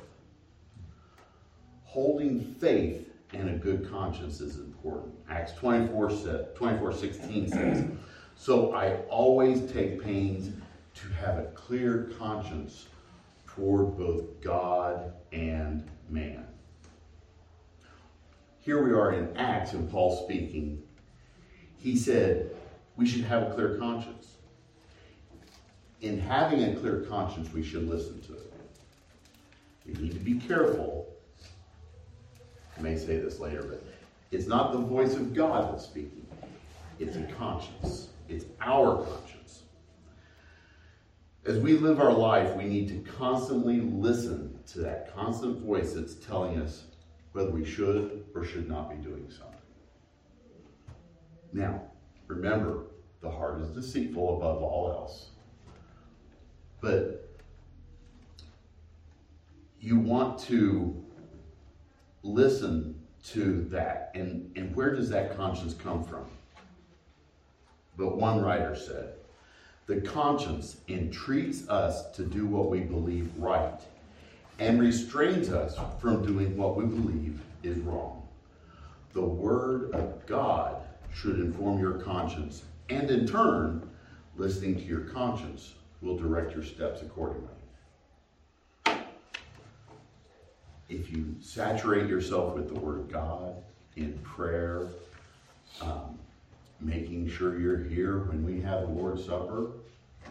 Holding 1.85 2.45
faith 2.61 3.09
and 3.33 3.49
a 3.49 3.55
good 3.55 3.91
conscience 3.91 4.43
is 4.43 4.57
important. 4.57 5.15
Acts 5.31 5.53
24, 5.53 6.11
24 6.55 6.93
16 6.93 7.49
says, 7.49 7.85
So 8.35 8.75
I 8.75 8.97
always 9.09 9.73
take 9.73 10.05
pains 10.05 10.55
to 10.97 11.09
have 11.15 11.39
a 11.39 11.47
clear 11.55 12.11
conscience 12.19 12.89
toward 13.47 13.97
both 13.97 14.39
God 14.43 15.15
and 15.33 15.91
man. 16.09 16.47
Here 18.61 18.83
we 18.83 18.93
are 18.93 19.13
in 19.13 19.37
Acts, 19.37 19.73
and 19.73 19.91
Paul 19.91 20.25
speaking. 20.25 20.83
He 21.79 21.97
said, 21.97 22.51
We 22.97 23.07
should 23.07 23.25
have 23.25 23.45
a 23.45 23.55
clear 23.55 23.77
conscience. 23.79 24.27
In 26.01 26.19
having 26.21 26.63
a 26.65 26.77
clear 26.77 27.01
conscience, 27.09 27.53
we 27.53 27.63
should 27.63 27.89
listen 27.89 28.21
to 28.23 28.35
it. 28.35 28.53
We 29.87 29.93
need 29.95 30.13
to 30.13 30.19
be 30.19 30.35
careful. 30.35 31.07
I 32.77 32.81
may 32.81 32.97
say 32.97 33.19
this 33.19 33.39
later, 33.39 33.63
but 33.63 33.85
it's 34.31 34.47
not 34.47 34.73
the 34.73 34.79
voice 34.79 35.15
of 35.15 35.33
God 35.33 35.73
that's 35.73 35.85
speaking, 35.85 36.27
it's 36.99 37.17
a 37.17 37.23
conscience, 37.39 38.09
it's 38.29 38.45
our 38.61 38.97
conscience. 39.05 39.63
As 41.47 41.59
we 41.59 41.75
live 41.79 42.01
our 42.01 42.13
life, 42.13 42.55
we 42.57 42.65
need 42.65 42.89
to 42.89 43.13
constantly 43.13 43.81
listen 43.81 44.56
to 44.67 44.81
that 44.81 45.15
constant 45.15 45.59
voice 45.59 45.93
that's 45.93 46.15
telling 46.15 46.59
us 46.59 46.85
whether 47.33 47.51
we 47.51 47.65
should 47.65 48.25
or 48.35 48.45
should 48.45 48.69
not 48.69 48.91
be 48.91 48.97
doing 48.97 49.29
something. 49.31 49.55
Now, 51.53 51.83
remember, 52.27 52.85
the 53.21 53.31
heart 53.31 53.61
is 53.61 53.69
deceitful 53.71 54.37
above 54.37 54.63
all 54.63 54.91
else. 54.91 55.31
But 56.81 57.37
you 59.81 59.99
want 59.99 60.39
to 60.41 61.05
listen 62.23 63.01
to 63.29 63.63
that. 63.71 64.11
And, 64.15 64.51
and 64.57 64.75
where 64.75 64.95
does 64.95 65.09
that 65.11 65.37
conscience 65.37 65.75
come 65.75 66.05
from? 66.05 66.27
But 67.97 68.17
one 68.17 68.43
writer 68.43 68.77
said, 68.77 69.15
the 69.87 70.01
conscience 70.01 70.79
entreats 70.89 71.69
us 71.69 72.11
to 72.13 72.25
do 72.25 72.47
what 72.47 72.69
we 72.69 72.81
believe 72.81 73.31
right 73.39 73.81
and 74.59 74.81
restrains 74.81 75.51
us 75.51 75.79
from 76.01 76.25
doing 76.25 76.57
what 76.57 76.77
we 76.77 76.85
believe 76.85 77.41
is 77.63 77.79
wrong. 77.79 78.27
The 79.13 79.23
Word 79.23 79.93
of 79.95 80.25
God 80.27 80.83
should 81.13 81.41
inform 81.41 81.79
your 81.79 81.95
conscience, 81.95 82.65
and 82.89 83.11
in 83.11 83.27
turn, 83.27 83.89
listening 84.37 84.77
to 84.77 84.83
your 84.83 85.01
conscience 85.01 85.75
will 86.01 86.17
direct 86.17 86.55
your 86.55 86.65
steps 86.65 87.03
accordingly. 87.03 87.49
If 90.89 91.11
you 91.11 91.35
saturate 91.41 92.09
yourself 92.09 92.55
with 92.55 92.69
the 92.69 92.79
Word 92.79 93.01
of 93.01 93.13
God 93.13 93.57
in 93.97 94.19
prayer, 94.19 94.87
um, 95.81 96.19
making 96.81 97.29
sure 97.29 97.59
you're 97.59 97.83
here 97.83 98.19
when 98.21 98.45
we 98.45 98.61
have 98.61 98.83
the 98.83 98.89
Lord's 98.89 99.25
Supper 99.25 99.73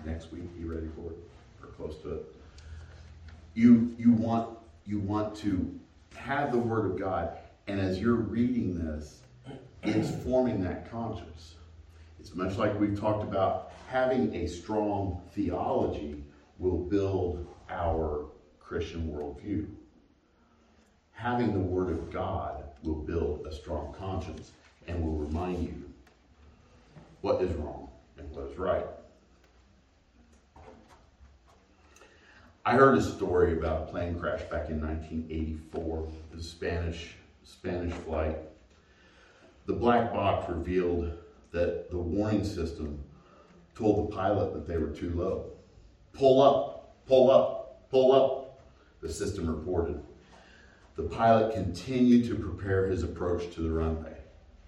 next 0.05 0.31
week, 0.31 0.55
be 0.57 0.63
ready 0.63 0.87
for 0.95 1.11
it 1.11 1.17
or 1.61 1.67
close 1.69 2.01
to 2.03 2.13
it. 2.13 2.34
You 3.55 3.95
you 3.97 4.11
want 4.11 4.57
you 4.85 4.99
want 4.99 5.35
to 5.37 5.79
have 6.15 6.51
the 6.51 6.59
Word 6.59 6.91
of 6.91 6.99
God, 6.99 7.37
and 7.67 7.79
as 7.79 7.99
you're 7.99 8.15
reading 8.15 8.77
this, 8.77 9.21
it's 9.83 10.11
forming 10.23 10.61
that 10.63 10.91
conscience. 10.91 11.55
It's 12.19 12.35
much 12.35 12.57
like 12.57 12.77
we've 12.79 12.99
talked 12.99 13.23
about 13.23 13.71
having 13.87 14.35
a 14.35 14.47
strong 14.47 15.21
theology 15.31 16.21
will 16.59 16.77
build 16.77 17.47
our 17.69 18.25
Christian 18.59 19.09
worldview. 19.09 19.67
Having 21.13 21.53
the 21.53 21.59
Word 21.59 21.91
of 21.91 22.11
God 22.11 22.65
will 22.83 22.95
build 22.95 23.47
a 23.47 23.55
strong 23.55 23.93
conscience 23.97 24.51
and 24.87 25.01
will 25.01 25.15
remind 25.15 25.63
you 25.63 25.83
what 27.21 27.41
is 27.41 27.53
wrong 27.55 27.89
and 28.17 28.29
what 28.31 28.51
is 28.51 28.57
right. 28.57 28.85
I 32.67 32.73
heard 32.73 32.97
a 32.97 33.01
story 33.01 33.53
about 33.53 33.83
a 33.83 33.91
plane 33.91 34.19
crash 34.19 34.41
back 34.49 34.69
in 34.69 34.81
1984, 34.81 36.09
the 36.31 36.41
Spanish 36.41 37.15
Spanish 37.43 37.93
flight. 37.93 38.37
The 39.67 39.73
black 39.73 40.11
box 40.11 40.49
revealed 40.49 41.13
that 41.51 41.91
the 41.91 41.99
warning 41.99 42.43
system 42.43 43.03
told 43.75 44.09
the 44.09 44.15
pilot 44.15 44.53
that 44.53 44.67
they 44.67 44.77
were 44.77 44.89
too 44.89 45.11
low. 45.11 45.51
Pull 46.13 46.41
up, 46.41 47.05
pull 47.05 47.29
up, 47.29 47.87
pull 47.91 48.11
up, 48.11 48.59
the 48.99 49.13
system 49.13 49.47
reported. 49.47 50.01
The 50.95 51.03
pilot 51.03 51.53
continued 51.53 52.25
to 52.29 52.35
prepare 52.35 52.87
his 52.87 53.03
approach 53.03 53.53
to 53.53 53.61
the 53.61 53.69
runway. 53.69 54.17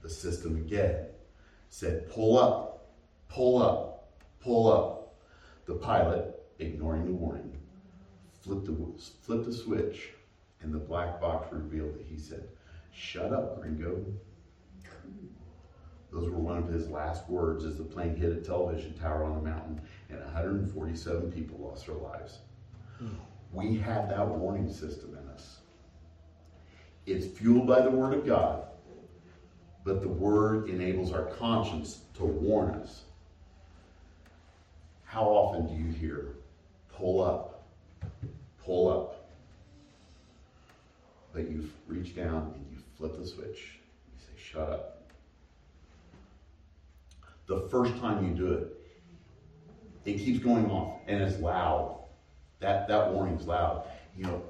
The 0.03 0.09
system 0.09 0.55
again 0.55 1.07
said, 1.69 2.11
pull 2.11 2.37
up, 2.37 2.91
pull 3.27 3.59
up, 3.59 4.11
pull 4.39 4.71
up. 4.71 5.15
The 5.65 5.73
pilot, 5.73 6.35
ignoring 6.59 7.05
the 7.05 7.11
warning, 7.11 7.46
flipped 8.47 8.65
the, 8.65 9.35
the 9.35 9.53
switch, 9.53 10.09
and 10.61 10.73
the 10.73 10.79
black 10.79 11.21
box 11.21 11.53
revealed 11.53 11.93
that 11.95 12.05
he 12.09 12.17
said, 12.17 12.47
Shut 12.93 13.33
up, 13.33 13.61
gringo. 13.61 14.05
Those 16.11 16.29
were 16.29 16.39
one 16.39 16.57
of 16.57 16.69
his 16.69 16.89
last 16.89 17.29
words 17.29 17.65
as 17.65 17.77
the 17.77 17.83
plane 17.83 18.15
hit 18.15 18.31
a 18.31 18.41
television 18.41 18.93
tower 18.93 19.23
on 19.25 19.37
a 19.37 19.41
mountain 19.41 19.81
and 20.09 20.19
147 20.21 21.31
people 21.31 21.59
lost 21.59 21.85
their 21.87 21.95
lives. 21.95 22.39
We 23.53 23.77
have 23.77 24.09
that 24.09 24.27
warning 24.27 24.71
system 24.71 25.17
in 25.21 25.29
us. 25.29 25.59
It's 27.05 27.25
fueled 27.27 27.67
by 27.67 27.81
the 27.81 27.91
Word 27.91 28.13
of 28.13 28.25
God, 28.25 28.65
but 29.85 30.01
the 30.01 30.09
Word 30.09 30.69
enables 30.69 31.13
our 31.13 31.25
conscience 31.25 32.01
to 32.15 32.25
warn 32.25 32.75
us. 32.75 33.03
how 35.03 35.23
often 35.25 35.67
do 35.67 35.73
you 35.73 35.91
hear, 35.91 36.35
pull 36.89 37.21
up, 37.23 37.63
pull 38.67 38.91
up? 38.91 39.29
But 41.33 41.49
you 41.49 41.67
reach 41.87 42.15
down 42.15 42.53
and 42.53 42.67
you 42.69 42.77
flip 42.97 43.17
the 43.17 43.25
switch. 43.25 43.79
You 44.13 44.19
say, 44.19 44.33
shut 44.37 44.69
up. 44.69 44.93
The 47.47 47.61
first 47.69 47.95
time 47.97 48.25
you 48.27 48.33
do 48.33 48.51
it, 48.51 48.73
it 50.03 50.17
keeps 50.19 50.39
going 50.39 50.69
off 50.69 50.99
and 51.07 51.21
it's 51.21 51.39
loud. 51.39 52.01
That, 52.59 52.87
that 52.89 53.13
warning's 53.13 53.47
loud. 53.47 53.85
You 54.15 54.23
know, 54.25 54.43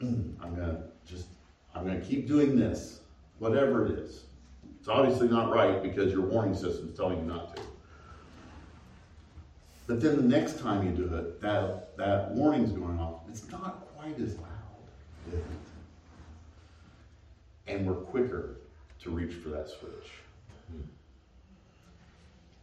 "Mm, 0.00 0.32
I'm 0.42 0.54
gonna 0.54 0.84
just, 1.06 1.26
I'm 1.74 1.84
gonna 1.84 2.00
keep 2.00 2.26
doing 2.26 2.56
this, 2.56 3.00
whatever 3.38 3.84
it 3.86 3.98
is. 3.98 4.24
It's 4.78 4.88
obviously 4.88 5.28
not 5.28 5.50
right 5.52 5.82
because 5.82 6.12
your 6.12 6.22
warning 6.22 6.54
system's 6.54 6.96
telling 6.96 7.18
you 7.18 7.24
not 7.24 7.54
to. 7.54 7.62
But 9.86 10.00
then 10.00 10.16
the 10.16 10.22
next 10.22 10.60
time 10.60 10.86
you 10.86 10.92
do 10.92 11.14
it, 11.14 11.40
that, 11.40 11.96
that 11.96 12.30
warning's 12.32 12.72
going 12.72 12.98
off. 12.98 13.22
It's 13.28 13.50
not 13.50 13.86
quite 13.96 14.18
as 14.20 14.36
loud, 14.36 14.48
is 15.28 15.34
it? 15.34 15.44
And 17.66 17.86
we're 17.86 17.94
quicker 17.94 18.56
to 19.00 19.10
reach 19.10 19.34
for 19.34 19.48
that 19.50 19.68
switch. 19.68 20.10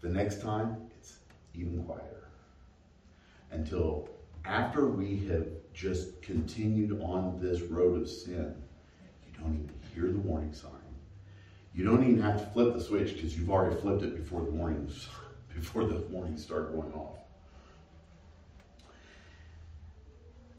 The 0.01 0.09
next 0.09 0.41
time, 0.41 0.77
it's 0.97 1.17
even 1.53 1.83
quieter. 1.83 2.29
Until 3.51 4.09
after 4.45 4.87
we 4.87 5.17
have 5.27 5.47
just 5.73 6.21
continued 6.21 7.01
on 7.01 7.37
this 7.41 7.61
road 7.61 8.01
of 8.01 8.09
sin, 8.09 8.55
you 9.25 9.39
don't 9.39 9.55
even 9.55 9.71
hear 9.93 10.11
the 10.11 10.19
warning 10.19 10.53
sign. 10.53 10.71
You 11.75 11.83
don't 11.83 12.03
even 12.03 12.21
have 12.21 12.39
to 12.39 12.45
flip 12.51 12.73
the 12.73 12.81
switch 12.81 13.13
because 13.13 13.37
you've 13.37 13.49
already 13.49 13.75
flipped 13.79 14.03
it 14.03 14.15
before 14.15 14.41
the 14.41 14.51
warnings, 14.51 15.07
before 15.59 15.85
the 15.85 15.99
warnings 16.09 16.43
start 16.43 16.73
going 16.73 16.93
off. 16.93 17.17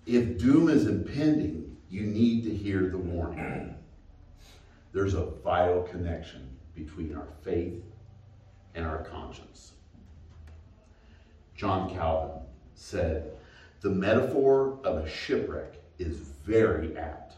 If 0.07 0.39
doom 0.39 0.69
is 0.69 0.87
impending, 0.87 1.77
you 1.89 2.03
need 2.03 2.45
to 2.45 2.55
hear 2.55 2.89
the 2.89 2.99
warning. 2.99 3.75
There's 4.93 5.15
a 5.15 5.25
vital 5.25 5.83
connection 5.83 6.57
between 6.75 7.15
our 7.15 7.29
faith 7.43 7.83
and 8.75 8.87
our 8.87 9.05
conscience. 9.05 9.73
John 11.55 11.91
Calvin 11.95 12.43
said, 12.75 13.33
The 13.81 13.91
metaphor 13.91 14.79
of 14.85 15.05
a 15.05 15.09
shipwreck 15.09 15.75
is 15.99 16.17
very 16.17 16.97
apt, 16.97 17.35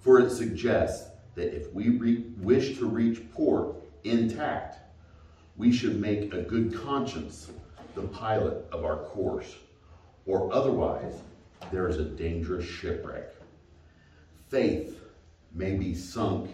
for 0.00 0.20
it 0.20 0.30
suggests 0.30 1.10
that 1.34 1.54
if 1.54 1.72
we 1.72 2.24
wish 2.38 2.78
to 2.78 2.86
reach 2.86 3.20
port 3.32 3.76
intact, 4.04 4.85
we 5.56 5.72
should 5.72 6.00
make 6.00 6.32
a 6.32 6.42
good 6.42 6.74
conscience 6.74 7.50
the 7.94 8.02
pilot 8.02 8.66
of 8.72 8.84
our 8.84 8.98
course, 8.98 9.56
or 10.26 10.52
otherwise, 10.52 11.14
there 11.72 11.88
is 11.88 11.96
a 11.96 12.04
dangerous 12.04 12.64
shipwreck. 12.64 13.34
Faith 14.48 15.00
may 15.54 15.74
be 15.74 15.94
sunk 15.94 16.50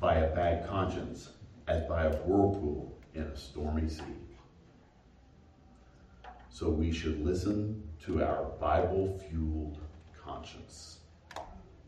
by 0.00 0.16
a 0.16 0.34
bad 0.34 0.68
conscience 0.68 1.30
as 1.68 1.86
by 1.86 2.04
a 2.04 2.16
whirlpool 2.18 2.92
in 3.14 3.22
a 3.22 3.36
stormy 3.36 3.88
sea. 3.88 4.02
So 6.50 6.68
we 6.68 6.90
should 6.90 7.24
listen 7.24 7.88
to 8.04 8.24
our 8.24 8.46
Bible 8.60 9.20
fueled 9.30 9.78
conscience. 10.20 10.98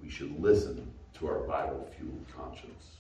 We 0.01 0.09
should 0.09 0.41
listen 0.41 0.93
to 1.19 1.27
our 1.27 1.41
Bible 1.41 1.91
fueled 1.97 2.25
conscience. 2.35 3.00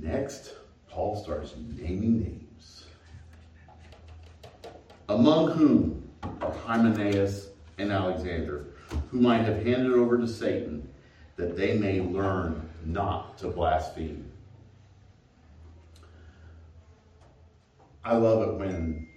Next, 0.00 0.54
Paul 0.88 1.16
starts 1.16 1.54
naming 1.76 2.20
names. 2.20 2.84
Among 5.08 5.50
whom 5.50 6.08
are 6.40 6.52
Hymenaeus 6.52 7.48
and 7.78 7.90
Alexander, 7.90 8.66
whom 9.10 9.26
I 9.26 9.38
have 9.38 9.64
handed 9.64 9.92
over 9.92 10.16
to 10.18 10.28
Satan, 10.28 10.88
that 11.36 11.56
they 11.56 11.76
may 11.76 12.00
learn 12.00 12.68
not 12.84 13.38
to 13.38 13.48
blaspheme. 13.48 14.30
I 18.04 18.16
love 18.16 18.48
it 18.48 18.54
when 18.54 19.08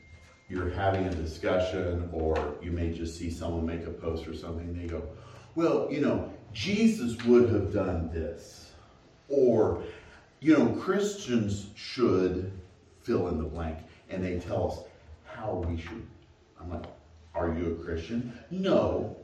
you're 0.50 0.72
having 0.72 1.06
a 1.06 1.14
discussion 1.14 2.10
or 2.12 2.56
you 2.62 2.72
may 2.72 2.92
just 2.92 3.18
see 3.18 3.30
someone 3.30 3.66
make 3.66 3.86
a 3.86 3.92
post 3.92 4.28
or 4.28 4.36
something, 4.36 4.78
they 4.78 4.88
go, 4.88 5.04
Well, 5.56 5.88
you 5.92 6.02
know, 6.02 6.32
Jesus 6.54 7.24
would 7.26 7.50
have 7.50 7.72
done 7.72 8.10
this. 8.12 8.72
Or, 9.30 9.82
you 10.42 10.58
know, 10.58 10.66
Christians 10.82 11.68
should 11.76 12.52
fill 13.00 13.30
in 13.30 13.38
the 13.38 13.46
blank. 13.46 13.78
And 14.10 14.24
they 14.24 14.40
tell 14.40 14.72
us 14.72 14.80
how 15.24 15.64
we 15.66 15.80
should. 15.80 16.06
I'm 16.60 16.70
like, 16.70 16.84
Are 17.34 17.54
you 17.54 17.78
a 17.80 17.84
Christian? 17.84 18.38
No. 18.50 19.16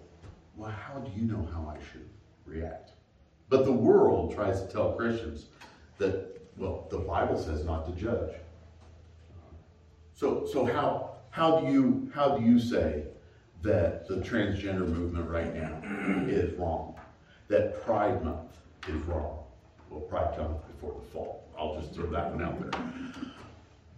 Well, 0.56 0.72
how 0.72 1.00
do 1.00 1.12
you 1.20 1.28
know 1.28 1.48
how 1.52 1.76
I 1.76 1.78
should 1.92 2.08
react? 2.46 2.92
But 3.50 3.66
the 3.66 3.72
world 3.72 4.34
tries 4.34 4.62
to 4.62 4.68
tell 4.68 4.94
Christians 4.94 5.48
that, 5.98 6.40
well, 6.56 6.88
the 6.90 7.00
Bible 7.00 7.38
says 7.38 7.66
not 7.66 7.86
to 7.86 8.02
judge. 8.02 8.34
So, 10.14 10.48
so 10.52 10.66
how, 10.66 11.16
how 11.30 11.60
do 11.60 11.72
you, 11.72 12.10
how 12.14 12.38
do 12.38 12.44
you 12.44 12.60
say 12.60 13.04
that 13.62 14.08
the 14.08 14.16
transgender 14.16 14.88
movement 14.88 15.30
right 15.30 15.54
now 15.54 15.80
is 16.28 16.58
wrong? 16.58 16.96
That 17.50 17.84
Pride 17.84 18.24
Month 18.24 18.58
is 18.88 18.96
wrong? 19.04 19.37
Well, 19.90 20.02
Pride 20.02 20.36
comes 20.36 20.58
before 20.72 20.94
the 21.00 21.08
fall. 21.10 21.48
I'll 21.58 21.80
just 21.80 21.94
throw 21.94 22.10
that 22.12 22.34
one 22.34 22.44
out 22.44 22.72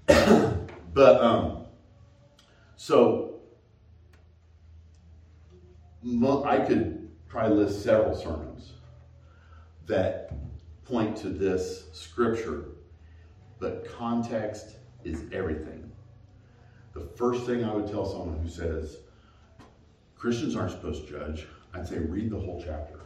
there. 0.07 0.57
but, 0.93 1.21
um, 1.21 1.65
so, 2.75 3.39
I 6.45 6.59
could 6.65 7.09
probably 7.27 7.63
list 7.63 7.83
several 7.83 8.15
sermons 8.15 8.73
that 9.87 10.31
point 10.85 11.17
to 11.17 11.29
this 11.29 11.85
scripture, 11.93 12.65
but 13.59 13.87
context 13.97 14.77
is 15.03 15.23
everything. 15.31 15.91
The 16.93 17.01
first 17.01 17.45
thing 17.45 17.63
I 17.63 17.73
would 17.73 17.87
tell 17.87 18.05
someone 18.05 18.39
who 18.39 18.49
says, 18.49 18.97
Christians 20.15 20.55
aren't 20.55 20.71
supposed 20.71 21.07
to 21.07 21.11
judge, 21.11 21.47
I'd 21.73 21.87
say 21.87 21.99
read 21.99 22.31
the 22.31 22.39
whole 22.39 22.61
chapter. 22.63 22.98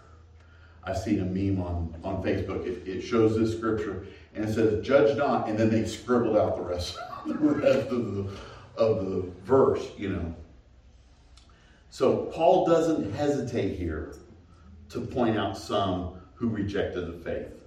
I've 0.86 0.98
seen 0.98 1.22
a 1.22 1.26
meme 1.26 1.62
on, 1.62 1.96
on 2.04 2.22
Facebook. 2.24 2.66
It, 2.66 2.88
it 2.88 3.02
shows 3.02 3.38
this 3.38 3.56
scripture 3.56 4.06
and 4.36 4.46
it 4.46 4.54
says, 4.54 4.86
Judge 4.86 5.16
not, 5.18 5.48
and 5.48 5.58
then 5.58 5.70
they 5.70 5.86
scribbled 5.86 6.36
out 6.36 6.58
the 6.58 6.64
rest, 6.64 6.98
the 7.26 7.36
rest 7.36 7.90
of 7.90 8.16
the, 8.16 8.30
of 8.76 9.06
the 9.06 9.32
verse, 9.44 9.92
you 9.98 10.10
know. 10.10 10.36
So 11.90 12.26
Paul 12.34 12.66
doesn't 12.66 13.14
hesitate 13.14 13.78
here 13.78 14.16
to 14.90 15.02
point 15.02 15.38
out 15.38 15.58
some 15.58 16.16
who 16.34 16.50
rejected 16.50 17.08
the 17.08 17.24
faith. 17.24 17.64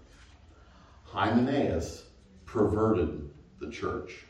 Hymenaeus 1.05 2.05
perverted 2.45 3.31
the 3.61 3.71
church. 3.71 4.25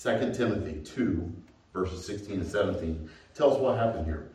2 0.00 0.32
Timothy 0.32 0.80
2, 0.84 1.32
verses 1.72 2.06
16 2.06 2.40
and 2.40 2.46
17, 2.46 3.10
tells 3.34 3.58
what 3.58 3.76
happened 3.76 4.06
here. 4.06 4.27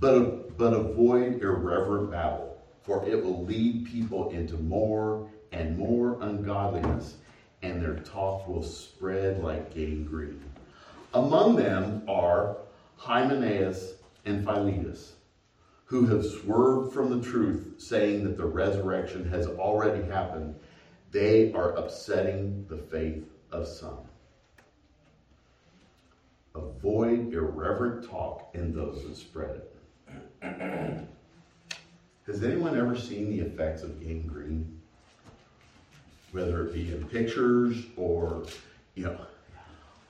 But, 0.00 0.56
but 0.56 0.74
avoid 0.74 1.42
irreverent 1.42 2.10
babble, 2.10 2.62
for 2.84 3.08
it 3.08 3.22
will 3.22 3.44
lead 3.44 3.86
people 3.86 4.30
into 4.30 4.56
more 4.56 5.28
and 5.50 5.76
more 5.76 6.18
ungodliness, 6.20 7.16
and 7.62 7.82
their 7.82 7.96
talk 7.96 8.46
will 8.46 8.62
spread 8.62 9.42
like 9.42 9.74
gangrene. 9.74 10.42
Among 11.14 11.56
them 11.56 12.04
are 12.06 12.58
Hymenaeus 12.96 13.94
and 14.24 14.44
Philetus, 14.44 15.14
who 15.86 16.06
have 16.06 16.24
swerved 16.24 16.94
from 16.94 17.20
the 17.20 17.26
truth, 17.28 17.74
saying 17.78 18.24
that 18.24 18.36
the 18.36 18.46
resurrection 18.46 19.28
has 19.30 19.46
already 19.46 20.06
happened. 20.08 20.54
They 21.10 21.52
are 21.54 21.72
upsetting 21.76 22.66
the 22.68 22.76
faith 22.76 23.24
of 23.50 23.66
some. 23.66 23.98
Avoid 26.54 27.32
irreverent 27.32 28.08
talk 28.08 28.50
in 28.54 28.72
those 28.74 29.04
that 29.04 29.16
spread 29.16 29.50
it. 29.50 29.67
Has 32.26 32.42
anyone 32.42 32.78
ever 32.78 32.96
seen 32.96 33.30
the 33.30 33.40
effects 33.40 33.82
of 33.82 34.00
gangrene? 34.00 34.78
Whether 36.32 36.66
it 36.66 36.74
be 36.74 36.92
in 36.92 37.04
pictures 37.08 37.86
or, 37.96 38.44
you 38.94 39.04
know, 39.04 39.18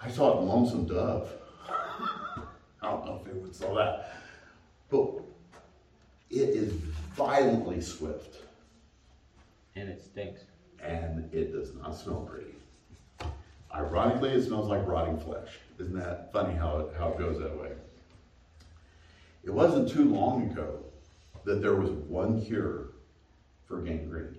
I 0.00 0.10
saw 0.10 0.36
it 0.36 0.42
in 0.42 0.48
Lonesome 0.48 0.86
Dove. 0.86 1.30
I 1.68 2.42
don't 2.82 3.04
know 3.06 3.20
if 3.24 3.30
anyone 3.30 3.52
saw 3.52 3.74
that. 3.74 4.16
But 4.90 5.20
it 6.30 6.50
is 6.50 6.72
violently 7.14 7.80
swift 7.80 8.36
And 9.76 9.88
it 9.88 10.02
stinks. 10.02 10.42
and 10.82 11.32
it 11.32 11.52
does 11.52 11.74
not 11.74 11.96
smell 11.96 12.22
pretty. 12.22 12.54
Ironically, 13.74 14.30
it 14.30 14.44
smells 14.44 14.68
like 14.68 14.86
rotting 14.86 15.18
flesh. 15.20 15.50
Isn't 15.78 15.96
that 15.98 16.32
funny 16.32 16.54
how 16.54 16.78
it, 16.78 16.94
how 16.98 17.10
it 17.10 17.18
goes 17.18 17.38
that 17.38 17.56
way? 17.56 17.70
It 19.44 19.50
wasn't 19.50 19.88
too 19.88 20.04
long 20.04 20.50
ago 20.50 20.80
that 21.44 21.62
there 21.62 21.74
was 21.74 21.90
one 21.90 22.44
cure 22.44 22.90
for 23.66 23.80
gangrene. 23.80 24.36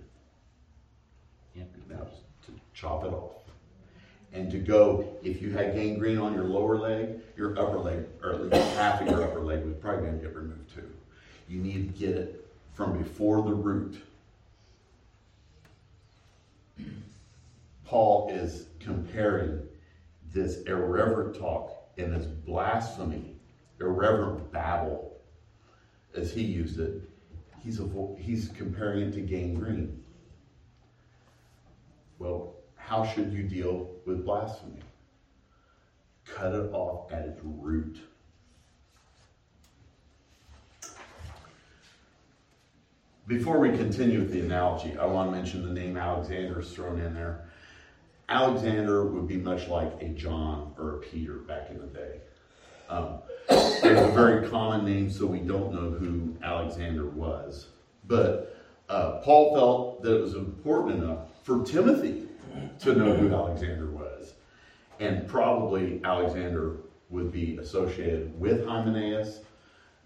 Yeah. 1.54 1.64
That 1.88 2.00
was 2.00 2.20
to 2.46 2.52
chop 2.74 3.04
it 3.04 3.12
off. 3.12 3.32
and 4.32 4.50
to 4.50 4.58
go, 4.58 5.08
if 5.22 5.42
you 5.42 5.50
had 5.50 5.74
gangrene 5.74 6.18
on 6.18 6.34
your 6.34 6.44
lower 6.44 6.76
leg, 6.76 7.20
your 7.36 7.58
upper 7.58 7.78
leg, 7.78 8.04
or 8.22 8.30
at 8.32 8.42
least 8.42 8.76
half 8.76 9.00
of 9.00 9.08
your 9.08 9.24
upper 9.24 9.40
leg, 9.40 9.64
was 9.64 9.74
probably 9.74 10.06
going 10.06 10.18
to 10.18 10.24
get 10.24 10.34
removed 10.36 10.72
too. 10.74 10.88
You 11.48 11.60
need 11.60 11.92
to 11.92 11.98
get 12.06 12.16
it 12.16 12.48
from 12.74 12.96
before 12.96 13.42
the 13.42 13.52
root. 13.52 14.00
Paul 17.84 18.30
is 18.32 18.66
comparing 18.78 19.66
this 20.32 20.62
irreverent 20.62 21.36
talk 21.36 21.88
and 21.98 22.14
this 22.14 22.26
blasphemy, 22.26 23.34
irreverent 23.80 24.52
babble, 24.52 25.18
as 26.14 26.32
he 26.32 26.42
used 26.42 26.78
it. 26.78 27.02
He's, 27.62 27.80
he's 28.18 28.48
comparing 28.48 29.08
it 29.08 29.12
to 29.12 29.20
gangrene. 29.20 30.02
Well, 32.18 32.54
how 32.76 33.04
should 33.04 33.32
you 33.32 33.42
deal 33.42 33.90
with 34.06 34.24
blasphemy? 34.24 34.80
Cut 36.24 36.54
it 36.54 36.72
off 36.72 37.12
at 37.12 37.26
its 37.26 37.40
root. 37.42 37.98
Before 43.26 43.60
we 43.60 43.70
continue 43.76 44.18
with 44.18 44.32
the 44.32 44.40
analogy, 44.40 44.98
I 44.98 45.04
want 45.06 45.30
to 45.30 45.36
mention 45.36 45.64
the 45.64 45.72
name 45.72 45.96
Alexander 45.96 46.60
is 46.60 46.72
thrown 46.72 47.00
in 47.00 47.14
there. 47.14 47.48
Alexander 48.28 49.04
would 49.04 49.28
be 49.28 49.36
much 49.36 49.68
like 49.68 49.92
a 50.00 50.08
John 50.08 50.74
or 50.78 50.96
a 50.96 50.98
Peter 50.98 51.34
back 51.34 51.70
in 51.70 51.78
the 51.78 51.86
day. 51.86 52.20
Um, 52.90 53.20
it's 53.48 53.84
a 53.84 54.12
very 54.12 54.48
common 54.48 54.84
name, 54.84 55.10
so 55.10 55.24
we 55.24 55.38
don't 55.38 55.72
know 55.72 55.90
who 55.90 56.34
Alexander 56.42 57.06
was. 57.06 57.68
But 58.06 58.56
uh, 58.88 59.20
Paul 59.22 59.54
felt 59.54 60.02
that 60.02 60.16
it 60.16 60.20
was 60.20 60.34
important 60.34 61.02
enough 61.02 61.18
for 61.44 61.64
Timothy 61.64 62.26
to 62.80 62.94
know 62.94 63.14
who 63.14 63.32
Alexander 63.32 63.86
was. 63.86 64.34
And 64.98 65.26
probably 65.28 66.00
Alexander 66.04 66.78
would 67.10 67.32
be 67.32 67.58
associated 67.58 68.38
with 68.38 68.66
Hymenaeus. 68.66 69.40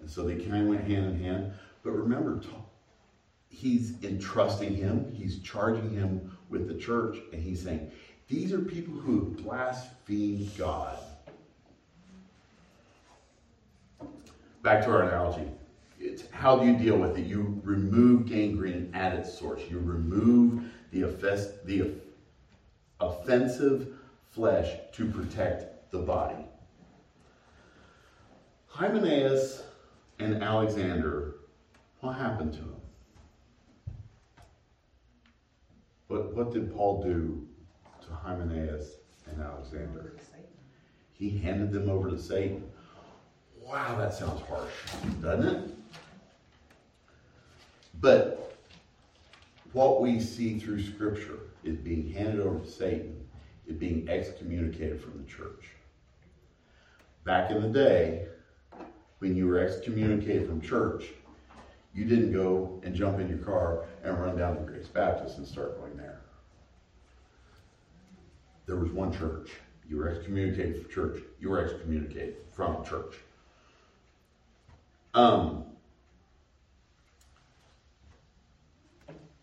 And 0.00 0.08
so 0.08 0.24
they 0.24 0.36
kind 0.36 0.62
of 0.62 0.68
went 0.68 0.86
hand 0.86 1.06
in 1.06 1.24
hand. 1.24 1.52
But 1.82 1.92
remember, 1.92 2.42
he's 3.48 3.94
entrusting 4.02 4.76
him, 4.76 5.10
he's 5.14 5.38
charging 5.40 5.90
him 5.90 6.36
with 6.50 6.68
the 6.68 6.74
church, 6.74 7.16
and 7.32 7.42
he's 7.42 7.62
saying, 7.62 7.90
These 8.28 8.52
are 8.52 8.58
people 8.58 8.94
who 8.94 9.34
blaspheme 9.42 10.50
God. 10.58 10.98
Back 14.64 14.82
to 14.86 14.92
our 14.92 15.02
analogy. 15.02 15.46
It's 16.00 16.26
how 16.30 16.58
do 16.58 16.66
you 16.66 16.74
deal 16.74 16.96
with 16.96 17.18
it? 17.18 17.26
You 17.26 17.60
remove 17.62 18.24
gangrene 18.24 18.90
at 18.94 19.12
its 19.12 19.38
source. 19.38 19.60
You 19.68 19.78
remove 19.78 20.64
the, 20.90 21.02
offes- 21.02 21.62
the 21.66 21.92
offensive 22.98 23.88
flesh 24.30 24.74
to 24.94 25.04
protect 25.04 25.90
the 25.90 25.98
body. 25.98 26.46
Hymenaeus 28.68 29.64
and 30.18 30.42
Alexander, 30.42 31.34
what 32.00 32.12
happened 32.12 32.54
to 32.54 32.60
them? 32.60 32.80
What, 36.06 36.34
what 36.34 36.54
did 36.54 36.72
Paul 36.72 37.02
do 37.02 37.46
to 38.06 38.14
Hymenaeus 38.14 38.92
and 39.26 39.42
Alexander? 39.42 40.14
He 41.12 41.36
handed 41.36 41.70
them 41.70 41.90
over 41.90 42.08
to 42.08 42.18
Satan. 42.18 42.64
Wow, 43.66 43.96
that 43.98 44.12
sounds 44.12 44.42
harsh, 44.42 44.72
doesn't 45.22 45.46
it? 45.46 45.70
But 48.00 48.56
what 49.72 50.02
we 50.02 50.20
see 50.20 50.58
through 50.58 50.82
Scripture 50.82 51.38
is 51.64 51.76
being 51.76 52.12
handed 52.12 52.40
over 52.40 52.58
to 52.58 52.70
Satan, 52.70 53.26
is 53.66 53.76
being 53.76 54.06
excommunicated 54.08 55.00
from 55.00 55.16
the 55.16 55.24
church. 55.24 55.64
Back 57.24 57.50
in 57.50 57.62
the 57.62 57.68
day, 57.68 58.26
when 59.20 59.34
you 59.34 59.46
were 59.46 59.58
excommunicated 59.58 60.46
from 60.46 60.60
church, 60.60 61.06
you 61.94 62.04
didn't 62.04 62.32
go 62.32 62.80
and 62.84 62.94
jump 62.94 63.18
in 63.18 63.28
your 63.28 63.38
car 63.38 63.86
and 64.02 64.18
run 64.20 64.36
down 64.36 64.56
to 64.56 64.62
Grace 64.62 64.88
Baptist 64.88 65.38
and 65.38 65.46
start 65.46 65.80
going 65.80 65.96
there. 65.96 66.20
There 68.66 68.76
was 68.76 68.90
one 68.92 69.12
church. 69.12 69.52
You 69.88 69.96
were 69.96 70.10
excommunicated 70.10 70.82
from 70.82 70.90
church. 70.90 71.22
You 71.40 71.48
were 71.48 71.64
excommunicated 71.64 72.36
from 72.52 72.84
church. 72.84 73.14
Um, 75.14 75.64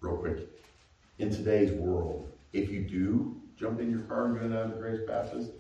real 0.02 0.18
quick, 0.18 0.50
in 1.18 1.32
today's 1.32 1.72
world, 1.72 2.30
if 2.52 2.70
you 2.70 2.82
do 2.82 3.42
jump 3.58 3.80
in 3.80 3.90
your 3.90 4.02
car 4.02 4.26
and 4.26 4.40
go 4.40 4.50
down 4.50 4.72
to 4.72 4.76
Grace 4.76 5.00
Baptist, 5.08 5.52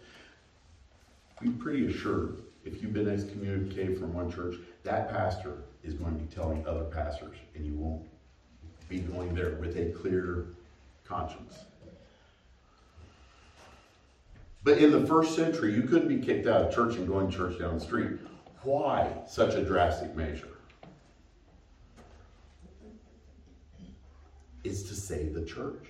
be 1.41 1.49
pretty 1.51 1.87
assured 1.87 2.41
if 2.65 2.81
you've 2.81 2.91
been 2.91 3.07
excommunicated 3.07 3.97
from 3.97 4.13
one 4.13 4.29
church, 4.29 4.55
that 4.83 5.09
pastor 5.09 5.63
is 5.81 5.93
going 5.93 6.17
to 6.17 6.23
be 6.25 6.35
telling 6.35 6.67
other 6.67 6.83
pastors, 6.83 7.37
and 7.55 7.65
you 7.65 7.73
won't 7.73 8.03
be 8.89 8.99
going 8.99 9.33
there 9.33 9.55
with 9.61 9.77
a 9.77 9.91
clear 9.91 10.47
conscience. 11.05 11.59
But 14.63 14.77
in 14.77 14.91
the 14.91 15.07
first 15.07 15.35
century, 15.35 15.73
you 15.73 15.83
couldn't 15.83 16.09
be 16.09 16.17
kicked 16.17 16.47
out 16.47 16.63
of 16.63 16.75
church 16.75 16.95
and 16.97 17.07
going 17.07 17.31
to 17.31 17.37
church 17.37 17.57
down 17.57 17.79
the 17.79 17.85
street. 17.85 18.19
Why 18.63 19.11
such 19.27 19.55
a 19.55 19.63
drastic 19.63 20.15
measure? 20.15 20.47
It's 24.63 24.83
to 24.83 24.95
save 24.95 25.33
the 25.33 25.43
church. 25.43 25.85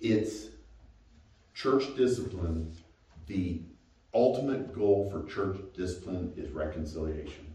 It's 0.00 0.48
church 1.54 1.96
discipline. 1.96 2.72
The 3.26 3.62
ultimate 4.12 4.74
goal 4.74 5.10
for 5.10 5.24
church 5.30 5.58
discipline 5.74 6.32
is 6.36 6.50
reconciliation. 6.50 7.46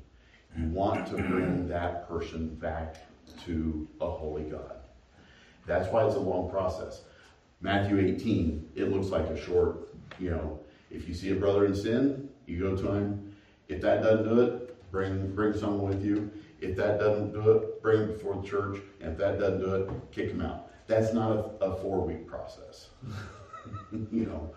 You 0.58 0.67
want 0.67 1.08
to 1.08 1.15
bring 1.15 1.67
that 1.69 2.08
person 2.08 2.56
back 2.56 2.97
to 3.45 3.88
a 4.01 4.10
holy 4.10 4.43
God. 4.43 4.75
That's 5.65 5.91
why 5.93 6.06
it's 6.06 6.15
a 6.15 6.19
long 6.19 6.49
process. 6.49 7.04
Matthew 7.62 7.99
18, 7.99 8.71
it 8.75 8.91
looks 8.91 9.08
like 9.08 9.27
a 9.27 9.39
short, 9.39 9.90
you 10.19 10.30
know, 10.30 10.60
if 10.89 11.08
you 11.08 11.13
see 11.13 11.32
a 11.32 11.36
brother 11.36 11.65
in 11.65 11.76
sin, 11.76 12.30
you 12.45 12.60
go 12.60 12.76
to 12.76 12.91
him. 12.93 13.36
If 13.67 13.82
that 13.82 14.04
doesn't 14.04 14.28
do 14.28 14.41
it, 14.41 14.91
bring 14.91 15.34
bring 15.34 15.58
someone 15.58 15.89
with 15.89 16.04
you. 16.04 16.30
If 16.60 16.76
that 16.76 17.00
doesn't 17.00 17.34
do 17.34 17.52
it, 17.52 17.82
bring 17.82 18.02
him 18.02 18.08
before 18.13 18.36
the 18.41 18.47
church. 18.47 18.82
And 19.00 19.13
if 19.13 19.17
that 19.17 19.39
doesn't 19.39 19.62
do 19.62 19.76
it, 19.76 19.89
kick 20.12 20.30
him 20.30 20.41
out. 20.41 20.71
That's 20.88 21.13
not 21.13 21.32
a, 21.32 21.65
a 21.65 21.76
four 21.78 22.06
week 22.06 22.28
process. 22.28 22.89
you 23.91 24.26
know, 24.26 24.52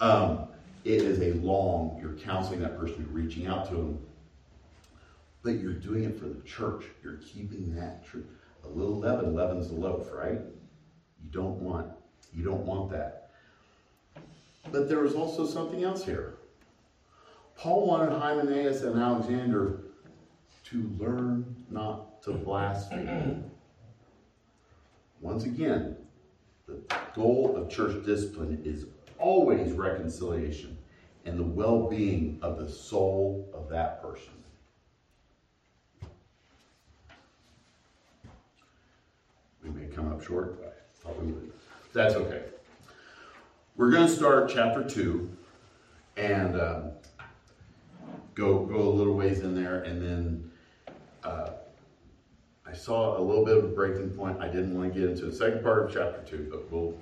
um, 0.00 0.48
it 0.84 1.02
is 1.02 1.20
a 1.20 1.32
long. 1.40 1.98
You're 2.00 2.14
counseling 2.14 2.60
that 2.60 2.78
person, 2.78 2.96
you're 2.98 3.22
reaching 3.22 3.46
out 3.46 3.68
to 3.68 3.74
them, 3.74 3.98
but 5.42 5.60
you're 5.60 5.72
doing 5.72 6.04
it 6.04 6.18
for 6.18 6.26
the 6.26 6.40
church. 6.42 6.84
You're 7.02 7.18
keeping 7.18 7.74
that 7.76 8.04
truth. 8.04 8.26
A 8.64 8.68
little 8.68 8.98
leaven 8.98 9.34
leavens 9.34 9.68
the 9.68 9.74
loaf, 9.74 10.10
right? 10.12 10.40
You 11.22 11.30
don't 11.30 11.58
want 11.60 11.88
you 12.32 12.44
don't 12.44 12.64
want 12.64 12.90
that. 12.90 13.21
But 14.70 14.88
there 14.88 15.00
was 15.00 15.14
also 15.14 15.46
something 15.46 15.82
else 15.82 16.04
here. 16.04 16.34
Paul 17.56 17.86
wanted 17.86 18.12
Hymenaeus 18.12 18.82
and 18.82 18.98
Alexander 18.98 19.80
to 20.64 20.90
learn 20.98 21.64
not 21.70 22.22
to 22.22 22.32
blaspheme. 22.32 23.44
Once 25.20 25.44
again, 25.44 25.96
the 26.66 26.80
goal 27.14 27.54
of 27.56 27.70
church 27.70 28.04
discipline 28.04 28.60
is 28.64 28.86
always 29.18 29.72
reconciliation 29.72 30.76
and 31.24 31.38
the 31.38 31.44
well 31.44 31.88
being 31.88 32.38
of 32.42 32.58
the 32.58 32.68
soul 32.68 33.48
of 33.54 33.68
that 33.68 34.02
person. 34.02 34.32
We 39.62 39.70
may 39.70 39.86
come 39.86 40.10
up 40.10 40.24
short, 40.24 40.60
but. 40.60 40.72
That's 41.92 42.14
okay. 42.14 42.42
We're 43.74 43.90
going 43.90 44.06
to 44.06 44.12
start 44.12 44.50
chapter 44.52 44.84
2 44.84 45.30
and 46.18 46.60
um, 46.60 46.90
go, 48.34 48.66
go 48.66 48.76
a 48.76 48.90
little 48.90 49.14
ways 49.14 49.40
in 49.40 49.54
there, 49.54 49.80
and 49.80 50.02
then 50.02 50.50
uh, 51.24 51.52
I 52.66 52.74
saw 52.74 53.18
a 53.18 53.22
little 53.22 53.46
bit 53.46 53.56
of 53.56 53.64
a 53.64 53.68
breaking 53.68 54.10
point. 54.10 54.38
I 54.42 54.48
didn't 54.48 54.76
want 54.76 54.92
to 54.92 55.00
get 55.00 55.08
into 55.08 55.24
the 55.24 55.32
second 55.32 55.62
part 55.62 55.84
of 55.84 55.90
chapter 55.90 56.22
2, 56.36 56.48
but 56.50 56.70
we'll 56.70 56.98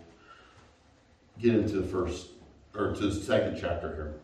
get 1.41 1.57
into 1.57 1.81
the 1.81 1.89
first, 1.89 2.29
or 2.77 2.95
to 2.95 3.07
the 3.09 3.21
second 3.21 3.59
chapter 3.61 3.89
here. 3.89 4.15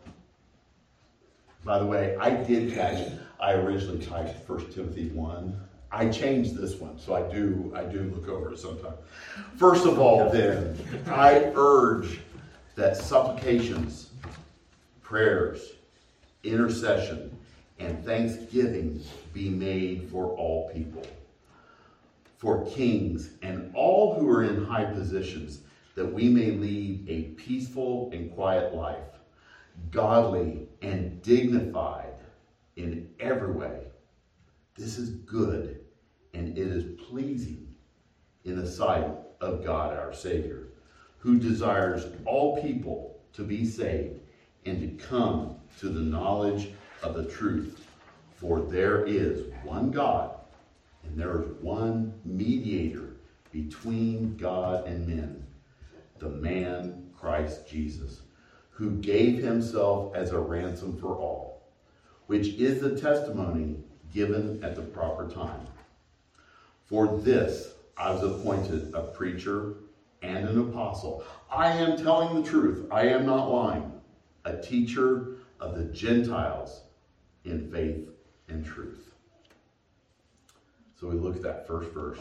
By 1.65 1.81
the 1.81 1.87
way, 1.87 2.17
I 2.21 2.31
did 2.31 2.73
catch, 2.75 3.11
I 3.41 3.55
originally 3.55 4.07
typed 4.07 4.49
1 4.49 4.73
Timothy 4.73 5.09
1. 5.09 5.61
I 5.91 6.09
changed 6.11 6.57
this 6.57 6.77
one, 6.77 6.99
so 6.99 7.15
I 7.15 7.23
do 7.33 7.73
I 7.75 7.85
do 7.85 8.13
look 8.15 8.29
over 8.29 8.53
it 8.53 8.59
sometimes. 8.59 8.97
First 9.57 9.87
of 9.87 9.99
all, 9.99 10.29
then, 10.29 10.77
I 11.07 11.53
urge 11.55 12.21
that 12.77 12.97
supplications, 12.97 14.11
prayers, 15.03 15.73
intercession, 16.45 17.37
and 17.79 18.05
thanksgiving 18.05 19.03
be 19.33 19.49
made 19.49 20.09
for 20.11 20.27
all 20.37 20.71
people, 20.73 21.07
for 22.39 22.65
kings 22.67 23.31
and 23.43 23.75
all 23.75 24.15
who 24.15 24.31
are 24.31 24.45
in 24.45 24.65
high 24.65 24.85
positions, 24.85 25.61
that 25.95 26.07
we 26.07 26.29
may 26.29 26.53
lead 26.53 27.09
a 27.09 27.23
peaceful 27.41 28.11
and 28.13 28.33
quiet 28.35 28.75
life, 28.75 28.97
godly 29.91 30.69
and 30.83 31.21
dignified 31.23 32.15
in 32.77 33.09
every 33.19 33.53
way. 33.53 33.81
This 34.77 34.99
is 34.99 35.11
good 35.11 35.81
and 36.35 36.57
it 36.57 36.69
is 36.69 37.01
pleasing 37.09 37.75
in 38.45 38.57
the 38.57 38.71
sight 38.71 39.11
of 39.41 39.65
God 39.65 39.97
our 39.97 40.13
Savior, 40.13 40.66
who 41.27 41.41
desires 41.41 42.07
all 42.25 42.63
people 42.63 43.19
to 43.33 43.43
be 43.43 43.67
saved 43.67 44.21
and 44.65 44.81
to 44.81 45.05
come 45.09 45.57
to 45.81 45.89
the 45.89 45.99
knowledge 45.99 46.71
of 47.03 47.15
the 47.15 47.25
truth. 47.25 47.85
For 48.37 48.61
there 48.61 49.05
is 49.05 49.53
one 49.65 49.91
God, 49.91 50.37
and 51.03 51.19
there 51.19 51.43
is 51.43 51.49
one 51.61 52.15
mediator 52.25 53.17
between 53.51 54.37
God 54.37 54.87
and 54.87 55.09
men, 55.09 55.45
the 56.21 56.29
man 56.29 57.11
Christ 57.19 57.67
Jesus, 57.69 58.21
who 58.71 58.93
gave 58.93 59.43
himself 59.43 60.15
as 60.15 60.31
a 60.31 60.39
ransom 60.39 60.97
for 60.97 61.17
all, 61.17 61.67
which 62.29 62.51
is 62.51 62.81
the 62.81 63.01
testimony 63.01 63.83
given 64.15 64.63
at 64.63 64.77
the 64.77 64.83
proper 64.83 65.29
time. 65.29 65.67
For 66.85 67.19
this 67.19 67.73
I 67.97 68.13
was 68.13 68.23
appointed 68.23 68.95
a 68.95 69.03
preacher 69.03 69.75
and 70.27 70.49
an 70.49 70.59
apostle. 70.59 71.25
I 71.51 71.73
am 71.73 71.97
telling 71.97 72.43
the 72.43 72.49
truth, 72.49 72.87
I 72.91 73.09
am 73.09 73.27
not 73.27 73.51
lying, 73.51 73.93
a 74.45 74.57
teacher 74.57 75.37
of 75.61 75.77
the 75.77 75.85
Gentiles 75.85 76.83
in 77.45 77.71
faith 77.71 78.09
and 78.49 78.65
truth. 78.65 79.13
So 81.01 81.09
we 81.09 81.17
look 81.17 81.37
at 81.37 81.43
that 81.43 81.67
first 81.67 81.91
verse. 81.91 82.19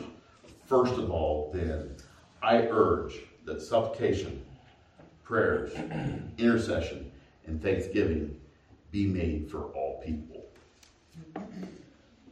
First 0.66 0.94
of 0.94 1.10
all, 1.10 1.52
then, 1.54 1.96
I 2.42 2.58
urge 2.58 3.22
that 3.46 3.62
supplication, 3.62 4.44
prayers, 5.24 5.74
intercession, 6.38 7.12
and 7.46 7.62
thanksgiving 7.62 8.36
be 8.92 9.08
made 9.08 9.50
for 9.50 9.66
all 9.74 10.02
people. 10.06 10.46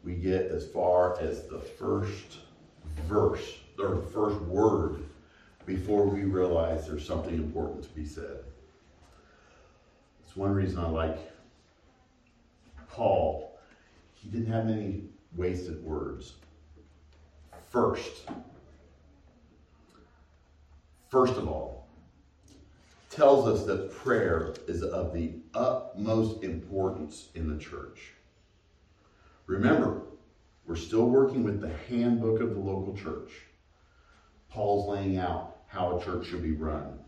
We 0.03 0.15
get 0.15 0.47
as 0.47 0.67
far 0.67 1.19
as 1.19 1.47
the 1.47 1.59
first 1.59 2.39
verse, 3.07 3.57
or 3.79 3.95
the 3.95 4.01
first 4.01 4.39
word, 4.41 5.03
before 5.65 6.05
we 6.05 6.23
realize 6.23 6.87
there's 6.87 7.05
something 7.05 7.35
important 7.35 7.83
to 7.83 7.89
be 7.89 8.05
said. 8.05 8.39
It's 10.23 10.35
one 10.35 10.51
reason 10.51 10.79
I 10.79 10.89
like 10.89 11.19
Paul. 12.89 13.59
He 14.13 14.29
didn't 14.29 14.51
have 14.51 14.65
many 14.65 15.03
wasted 15.35 15.83
words. 15.83 16.33
First, 17.69 18.29
first 21.09 21.33
of 21.33 21.47
all, 21.47 21.87
tells 23.09 23.47
us 23.47 23.65
that 23.65 23.91
prayer 23.91 24.53
is 24.67 24.81
of 24.83 25.13
the 25.13 25.33
utmost 25.53 26.43
importance 26.43 27.29
in 27.35 27.47
the 27.47 27.63
church. 27.63 28.13
Remember, 29.45 30.01
we're 30.65 30.75
still 30.75 31.09
working 31.09 31.43
with 31.43 31.61
the 31.61 31.71
handbook 31.89 32.41
of 32.41 32.53
the 32.53 32.59
local 32.59 32.95
church. 32.95 33.31
Paul's 34.53 34.87
laying 34.87 35.17
out 35.17 35.57
how 35.65 35.97
a 35.97 36.03
church 36.03 36.27
should 36.27 36.43
be 36.43 36.51
run. 36.51 36.99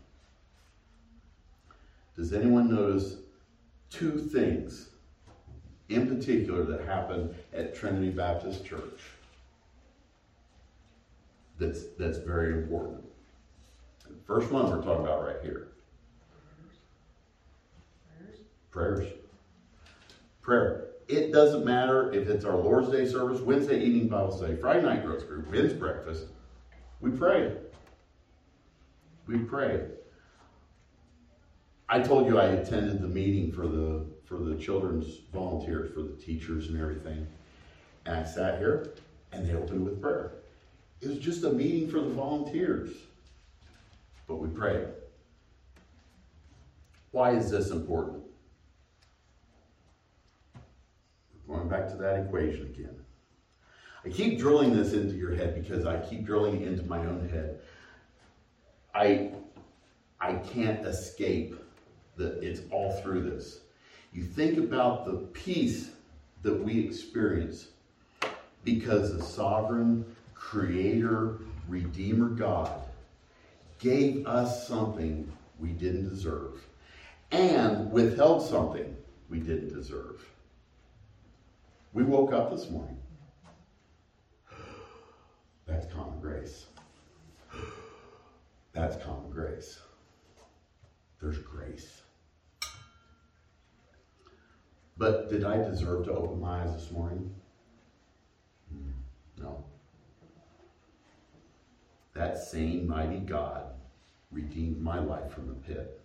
Does 2.16 2.32
anyone 2.32 2.74
notice 2.74 3.18
two 3.88 4.18
things 4.18 4.88
in 5.88 6.08
particular 6.08 6.64
that 6.64 6.84
happen 6.84 7.32
at 7.52 7.76
Trinity 7.76 8.10
Baptist 8.10 8.64
Church? 8.64 9.00
That's, 11.60 11.84
that's 11.96 12.18
very 12.18 12.52
important. 12.54 13.04
The 14.08 14.16
first 14.26 14.50
one 14.50 14.68
we're 14.68 14.82
talking 14.82 15.04
about 15.04 15.24
right 15.24 15.36
here. 15.42 15.68
Prayers. 18.72 19.12
Prayer. 20.42 20.88
It 21.06 21.32
doesn't 21.32 21.64
matter 21.64 22.12
if 22.12 22.28
it's 22.28 22.44
our 22.44 22.56
Lord's 22.56 22.90
Day 22.90 23.06
service, 23.06 23.40
Wednesday 23.40 23.80
evening 23.80 24.08
Bible 24.08 24.36
study, 24.36 24.56
Friday 24.56 24.82
night 24.82 25.06
growth 25.06 25.28
group, 25.28 25.48
men's 25.48 25.72
breakfast. 25.72 26.26
We 27.00 27.10
pray. 27.10 27.52
We 29.26 29.38
pray. 29.38 29.82
I 31.88 32.00
told 32.00 32.26
you 32.26 32.38
I 32.38 32.46
attended 32.46 33.00
the 33.00 33.08
meeting 33.08 33.52
for 33.52 33.66
the 33.68 34.06
for 34.24 34.38
the 34.38 34.56
children's 34.56 35.18
volunteers, 35.32 35.94
for 35.94 36.02
the 36.02 36.16
teachers 36.16 36.68
and 36.68 36.80
everything. 36.80 37.26
And 38.06 38.16
I 38.16 38.24
sat 38.24 38.58
here 38.58 38.94
and 39.32 39.48
they 39.48 39.54
opened 39.54 39.84
with 39.84 40.00
prayer. 40.00 40.32
It 41.00 41.08
was 41.08 41.18
just 41.18 41.44
a 41.44 41.52
meeting 41.52 41.88
for 41.88 42.00
the 42.00 42.10
volunteers. 42.10 42.90
But 44.26 44.36
we 44.36 44.48
prayed. 44.48 44.88
Why 47.12 47.32
is 47.32 47.50
this 47.50 47.70
important? 47.70 48.24
Going 51.46 51.68
back 51.68 51.88
to 51.88 51.96
that 51.96 52.26
equation 52.26 52.62
again. 52.62 53.05
I 54.06 54.08
keep 54.08 54.38
drilling 54.38 54.76
this 54.76 54.92
into 54.92 55.16
your 55.16 55.34
head 55.34 55.60
because 55.60 55.84
I 55.84 55.98
keep 55.98 56.24
drilling 56.24 56.62
it 56.62 56.68
into 56.68 56.84
my 56.84 56.98
own 56.98 57.28
head. 57.28 57.58
I 58.94 59.32
I 60.20 60.34
can't 60.34 60.86
escape 60.86 61.60
that 62.16 62.40
it's 62.40 62.60
all 62.70 62.92
through 63.00 63.22
this. 63.22 63.58
You 64.12 64.22
think 64.22 64.58
about 64.58 65.06
the 65.06 65.16
peace 65.32 65.90
that 66.42 66.54
we 66.54 66.78
experience 66.78 67.66
because 68.62 69.12
the 69.12 69.24
sovereign 69.24 70.04
creator 70.34 71.38
redeemer 71.66 72.28
God 72.28 72.82
gave 73.80 74.24
us 74.24 74.68
something 74.68 75.30
we 75.58 75.70
didn't 75.70 76.08
deserve 76.08 76.64
and 77.32 77.90
withheld 77.90 78.46
something 78.46 78.96
we 79.28 79.40
didn't 79.40 79.74
deserve. 79.74 80.24
We 81.92 82.04
woke 82.04 82.32
up 82.32 82.52
this 82.52 82.70
morning. 82.70 82.98
That's 85.66 85.92
common 85.92 86.20
grace. 86.20 86.66
That's 88.72 89.02
common 89.04 89.30
grace. 89.30 89.80
There's 91.20 91.38
grace. 91.38 92.02
But 94.98 95.28
did 95.28 95.44
I 95.44 95.56
deserve 95.58 96.04
to 96.06 96.12
open 96.12 96.40
my 96.40 96.62
eyes 96.62 96.72
this 96.72 96.90
morning? 96.90 97.30
Hmm, 98.70 99.42
no. 99.42 99.64
That 102.14 102.38
same 102.38 102.86
mighty 102.86 103.18
God 103.18 103.72
redeemed 104.30 104.80
my 104.80 104.98
life 104.98 105.32
from 105.32 105.48
the 105.48 105.54
pit. 105.54 106.00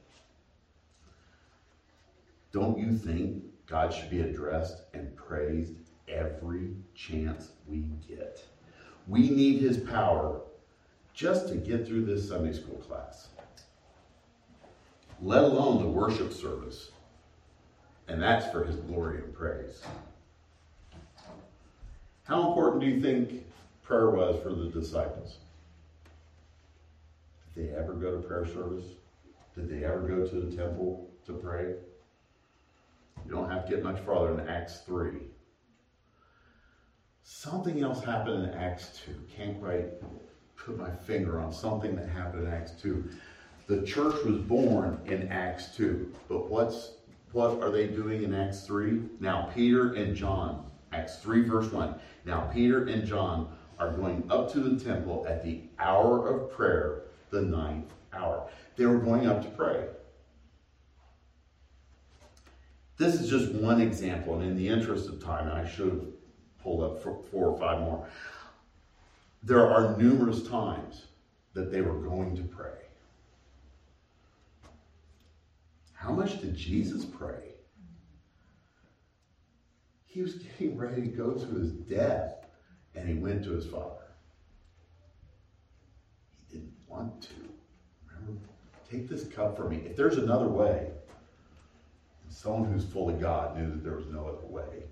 Don't 2.52 2.78
you 2.78 2.97
think 2.97 3.45
God 3.65 3.93
should 3.93 4.10
be 4.10 4.21
addressed 4.21 4.84
and 4.93 5.15
praised 5.15 5.74
every 6.10 6.74
chance 6.93 7.52
we 7.65 7.86
get? 8.06 8.43
We 9.08 9.30
need 9.30 9.62
his 9.62 9.78
power 9.78 10.42
just 11.14 11.48
to 11.50 11.56
get 11.56 11.88
through 11.88 12.06
this 12.06 12.28
Sunday 12.28 12.54
school 12.54 12.78
class, 12.78 13.28
let 15.22 15.44
alone 15.44 15.82
the 15.82 15.90
worship 15.90 16.32
service. 16.32 16.92
And 18.08 18.22
that's 18.22 18.52
for 18.52 18.64
his 18.64 18.76
glory 18.78 19.20
and 19.20 19.34
praise. 19.34 19.82
How 22.24 22.48
important 22.48 22.82
do 22.82 22.88
you 22.88 23.02
think 23.02 23.46
prayer 23.84 24.10
was 24.10 24.42
for 24.42 24.54
the 24.54 24.68
disciples? 24.68 25.38
Did 27.56 27.70
they 27.70 27.76
ever 27.76 27.94
go 27.94 28.12
to 28.12 28.28
prayer 28.28 28.46
service? 28.46 28.86
Did 29.56 29.70
they 29.70 29.84
ever 29.84 30.02
go 30.02 30.26
to 30.26 30.42
the 30.42 30.56
temple 30.56 31.10
to 31.26 31.34
pray? 31.34 31.76
You 33.26 33.32
don't 33.32 33.50
have 33.50 33.66
to 33.66 33.72
get 33.72 33.84
much 33.84 34.00
farther 34.02 34.36
than 34.36 34.48
Acts 34.48 34.80
3. 34.86 35.20
Something 37.34 37.82
else 37.82 38.04
happened 38.04 38.44
in 38.44 38.50
Acts 38.56 39.00
2. 39.06 39.15
Can't 39.34 39.60
quite 39.60 39.88
put 40.58 40.77
my 40.77 40.92
finger 40.92 41.40
on 41.40 41.54
something 41.54 41.96
that 41.96 42.10
happened 42.10 42.46
in 42.46 42.54
Acts 42.54 42.73
2. 42.82 43.10
The 43.67 43.84
church 43.84 44.21
was 44.25 44.38
born 44.42 45.00
in 45.06 45.29
Acts 45.29 45.75
2. 45.77 46.13
But 46.27 46.50
what's 46.52 46.92
what 47.32 47.63
are 47.63 47.71
they 47.71 47.88
doing 47.88 48.23
in 48.23 48.36
Acts 48.36 48.67
3? 48.67 49.02
Now 49.21 49.50
Peter 49.56 49.94
and 49.94 50.13
John, 50.13 50.69
Acts 50.92 51.19
3 51.19 51.48
verse 51.48 51.71
1. 51.71 51.96
Now 52.25 52.42
Peter 52.54 52.86
and 52.86 53.08
John 53.08 53.56
are 53.79 53.92
going 53.92 54.23
up 54.29 54.52
to 54.52 54.60
the 54.60 54.84
temple 54.84 55.25
at 55.27 55.42
the 55.42 55.63
hour 55.79 56.27
of 56.27 56.52
prayer, 56.52 57.04
the 57.29 57.42
ninth 57.42 57.94
hour. 58.13 58.50
They 58.75 58.86
were 58.86 59.00
going 59.00 59.25
up 59.25 59.42
to 59.42 59.50
pray. 59.52 59.88
This 62.98 63.19
is 63.19 63.29
just 63.29 63.54
one 63.54 63.79
example, 63.82 64.36
and 64.36 64.44
in 64.44 64.58
the 64.58 64.67
interest 64.67 65.08
of 65.08 65.23
time, 65.23 65.50
I 65.50 65.67
should 65.67 65.90
have 65.90 66.21
pulled 66.64 66.84
up 66.84 67.02
four 67.02 67.50
or 67.50 67.60
five 67.60 67.80
more. 67.82 68.08
There 69.44 69.68
are 69.68 69.98
numerous 69.98 70.48
times 70.48 71.06
that 71.54 71.72
they 71.72 71.82
were 71.82 72.00
going 72.00 72.36
to 72.36 72.44
pray. 72.44 72.70
How 75.94 76.12
much 76.12 76.42
did 76.42 76.56
Jesus 76.56 77.06
pray? 77.06 77.52
He 80.06 80.22
was 80.22 80.36
getting 80.36 80.78
ready 80.78 81.02
to 81.02 81.08
go 81.08 81.32
to 81.32 81.46
his 81.56 81.72
death, 81.72 82.46
and 82.96 83.08
he 83.08 83.16
went 83.16 83.44
to 83.46 83.52
his 83.52 83.66
Father. 83.66 84.08
He 86.36 86.58
didn't 86.58 86.74
want 86.88 87.22
to. 87.22 87.30
Remember, 88.08 88.42
take 88.90 89.08
this 89.08 89.28
cup 89.28 89.56
from 89.56 89.70
me. 89.70 89.84
If 89.86 89.96
there's 89.96 90.18
another 90.18 90.48
way, 90.48 90.90
someone 92.30 92.72
who's 92.72 92.86
fully 92.86 93.14
God 93.16 93.58
knew 93.58 93.70
that 93.70 93.84
there 93.84 93.96
was 93.96 94.08
no 94.08 94.26
other 94.26 94.48
way. 94.48 94.84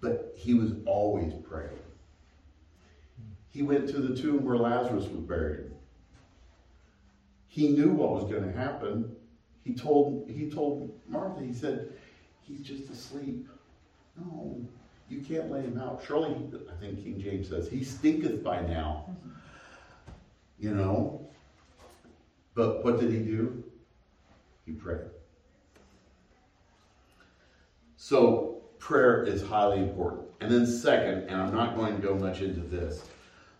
But 0.00 0.32
he 0.36 0.54
was 0.54 0.72
always 0.86 1.32
praying. 1.48 1.78
He 3.50 3.62
went 3.62 3.88
to 3.88 4.00
the 4.00 4.14
tomb 4.14 4.44
where 4.44 4.56
Lazarus 4.56 5.06
was 5.06 5.20
buried. 5.20 5.70
He 7.48 7.70
knew 7.70 7.90
what 7.90 8.10
was 8.10 8.24
going 8.24 8.44
to 8.44 8.52
happen. 8.56 9.16
He 9.64 9.74
told 9.74 10.28
he 10.28 10.50
told 10.50 10.96
Martha, 11.08 11.42
he 11.42 11.52
said, 11.52 11.92
he's 12.42 12.60
just 12.60 12.88
asleep. 12.90 13.48
No, 14.16 14.64
you 15.08 15.20
can't 15.20 15.50
lay 15.50 15.62
him 15.62 15.78
out. 15.78 16.02
Surely, 16.06 16.36
I 16.70 16.80
think 16.80 17.02
King 17.02 17.20
James 17.20 17.48
says, 17.48 17.68
he 17.68 17.82
stinketh 17.82 18.42
by 18.44 18.60
now. 18.60 19.16
You 20.58 20.74
know? 20.74 21.28
But 22.54 22.84
what 22.84 23.00
did 23.00 23.12
he 23.12 23.18
do? 23.18 23.62
He 24.66 24.72
prayed. 24.72 25.06
So, 27.96 28.57
prayer 28.78 29.24
is 29.24 29.42
highly 29.42 29.78
important. 29.78 30.28
And 30.40 30.50
then, 30.50 30.66
second, 30.66 31.24
and 31.28 31.40
I'm 31.40 31.54
not 31.54 31.76
going 31.76 31.96
to 31.96 32.02
go 32.02 32.14
much 32.14 32.40
into 32.40 32.60
this, 32.60 33.04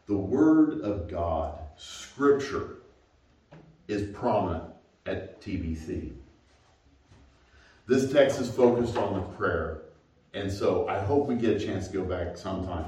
the 0.07 0.17
Word 0.17 0.81
of 0.81 1.09
God, 1.09 1.59
Scripture, 1.77 2.77
is 3.89 4.15
prominent 4.15 4.65
at 5.07 5.41
TBC. 5.41 6.13
This 7.87 8.13
text 8.13 8.41
is 8.41 8.51
focused 8.51 8.97
on 8.97 9.15
the 9.15 9.21
prayer. 9.37 9.83
And 10.35 10.53
so 10.53 10.87
I 10.89 11.01
hope 11.01 11.27
we 11.27 11.35
get 11.35 11.57
a 11.57 11.65
chance 11.65 11.89
to 11.89 11.95
go 11.95 12.05
back 12.05 12.37
sometime 12.37 12.85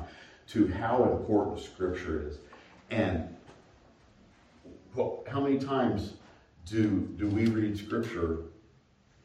to 0.49 0.69
how 0.69 1.05
important 1.05 1.61
Scripture 1.61 2.29
is. 2.29 2.39
And 2.91 3.35
how 4.95 5.41
many 5.41 5.59
times 5.59 6.15
do, 6.67 7.09
do 7.17 7.29
we 7.29 7.47
read 7.47 7.79
Scripture 7.79 8.43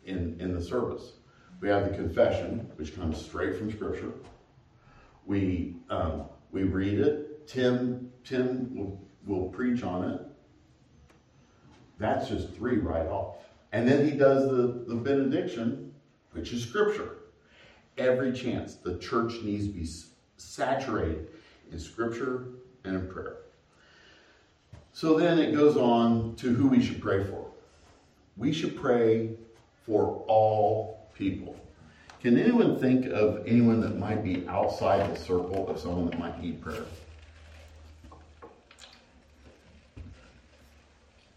in, 0.05 0.37
in 0.39 0.53
the 0.53 0.63
service? 0.63 1.13
We 1.65 1.71
have 1.71 1.89
the 1.89 1.97
confession, 1.97 2.69
which 2.75 2.95
comes 2.95 3.19
straight 3.19 3.57
from 3.57 3.71
Scripture. 3.71 4.11
We, 5.25 5.77
um, 5.89 6.25
we 6.51 6.61
read 6.61 6.99
it. 6.99 7.47
Tim, 7.47 8.11
Tim 8.23 8.75
will, 8.75 9.01
will 9.25 9.49
preach 9.49 9.81
on 9.81 10.11
it. 10.11 10.21
That's 11.97 12.29
just 12.29 12.53
three 12.53 12.77
right 12.77 13.07
off. 13.07 13.37
And 13.71 13.87
then 13.87 14.05
he 14.05 14.11
does 14.11 14.47
the, 14.47 14.85
the 14.87 14.93
benediction, 14.93 15.91
which 16.33 16.53
is 16.53 16.63
Scripture. 16.63 17.15
Every 17.97 18.31
chance 18.31 18.75
the 18.75 18.99
church 18.99 19.41
needs 19.41 19.65
to 19.65 19.73
be 19.73 19.89
saturated 20.37 21.29
in 21.71 21.79
Scripture 21.79 22.49
and 22.83 22.95
in 22.95 23.07
prayer. 23.07 23.37
So 24.93 25.17
then 25.17 25.39
it 25.39 25.55
goes 25.55 25.77
on 25.77 26.35
to 26.35 26.53
who 26.53 26.67
we 26.67 26.83
should 26.83 27.01
pray 27.01 27.23
for. 27.23 27.47
We 28.37 28.53
should 28.53 28.79
pray 28.79 29.31
for 29.83 30.23
all 30.27 30.94
people. 31.15 31.55
Can 32.21 32.37
anyone 32.37 32.79
think 32.79 33.05
of 33.07 33.43
anyone 33.45 33.81
that 33.81 33.97
might 33.97 34.23
be 34.23 34.47
outside 34.47 35.13
the 35.13 35.19
circle 35.19 35.67
of 35.69 35.79
someone 35.79 36.09
that 36.09 36.19
might 36.19 36.41
need 36.41 36.61
prayer? 36.61 36.85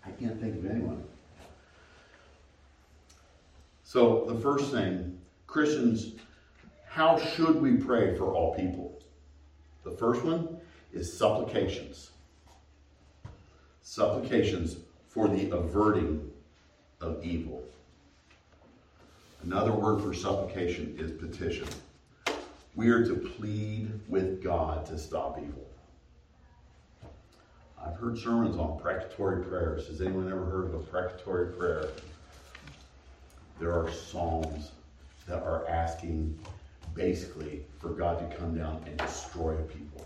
I 0.04 0.10
can't 0.12 0.40
think 0.40 0.56
of 0.56 0.70
anyone. 0.70 1.04
So, 3.84 4.24
the 4.26 4.38
first 4.40 4.70
thing, 4.70 5.18
Christians, 5.46 6.12
how 6.88 7.18
should 7.18 7.60
we 7.60 7.76
pray 7.76 8.16
for 8.16 8.34
all 8.34 8.54
people? 8.54 8.98
The 9.84 9.92
first 9.92 10.24
one 10.24 10.58
is 10.92 11.16
supplications. 11.16 12.10
Supplications 13.82 14.76
for 15.08 15.28
the 15.28 15.50
averting 15.50 16.30
of 17.00 17.24
evil. 17.24 17.62
Another 19.42 19.72
word 19.72 20.02
for 20.02 20.12
supplication 20.12 20.96
is 20.98 21.12
petition. 21.12 21.68
We 22.74 22.90
are 22.90 23.04
to 23.04 23.14
plead 23.14 23.90
with 24.08 24.42
God 24.42 24.86
to 24.86 24.98
stop 24.98 25.38
evil. 25.38 25.66
I've 27.84 27.96
heard 27.96 28.18
sermons 28.18 28.56
on 28.56 28.78
precatory 28.80 29.44
prayers. 29.44 29.86
Has 29.86 30.00
anyone 30.00 30.30
ever 30.30 30.44
heard 30.44 30.66
of 30.66 30.74
a 30.74 30.78
precatory 30.78 31.52
prayer? 31.52 31.88
There 33.60 33.72
are 33.72 33.90
psalms 33.92 34.72
that 35.26 35.42
are 35.42 35.68
asking 35.68 36.38
basically 36.94 37.64
for 37.78 37.90
God 37.90 38.18
to 38.18 38.36
come 38.36 38.56
down 38.56 38.82
and 38.86 38.96
destroy 38.96 39.54
people 39.62 40.04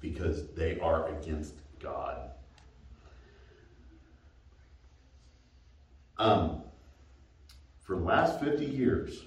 because 0.00 0.48
they 0.52 0.78
are 0.80 1.08
against 1.08 1.54
God. 1.80 2.30
Um, 6.18 6.62
for 7.84 7.96
the 7.96 8.02
last 8.02 8.40
50 8.40 8.64
years, 8.64 9.24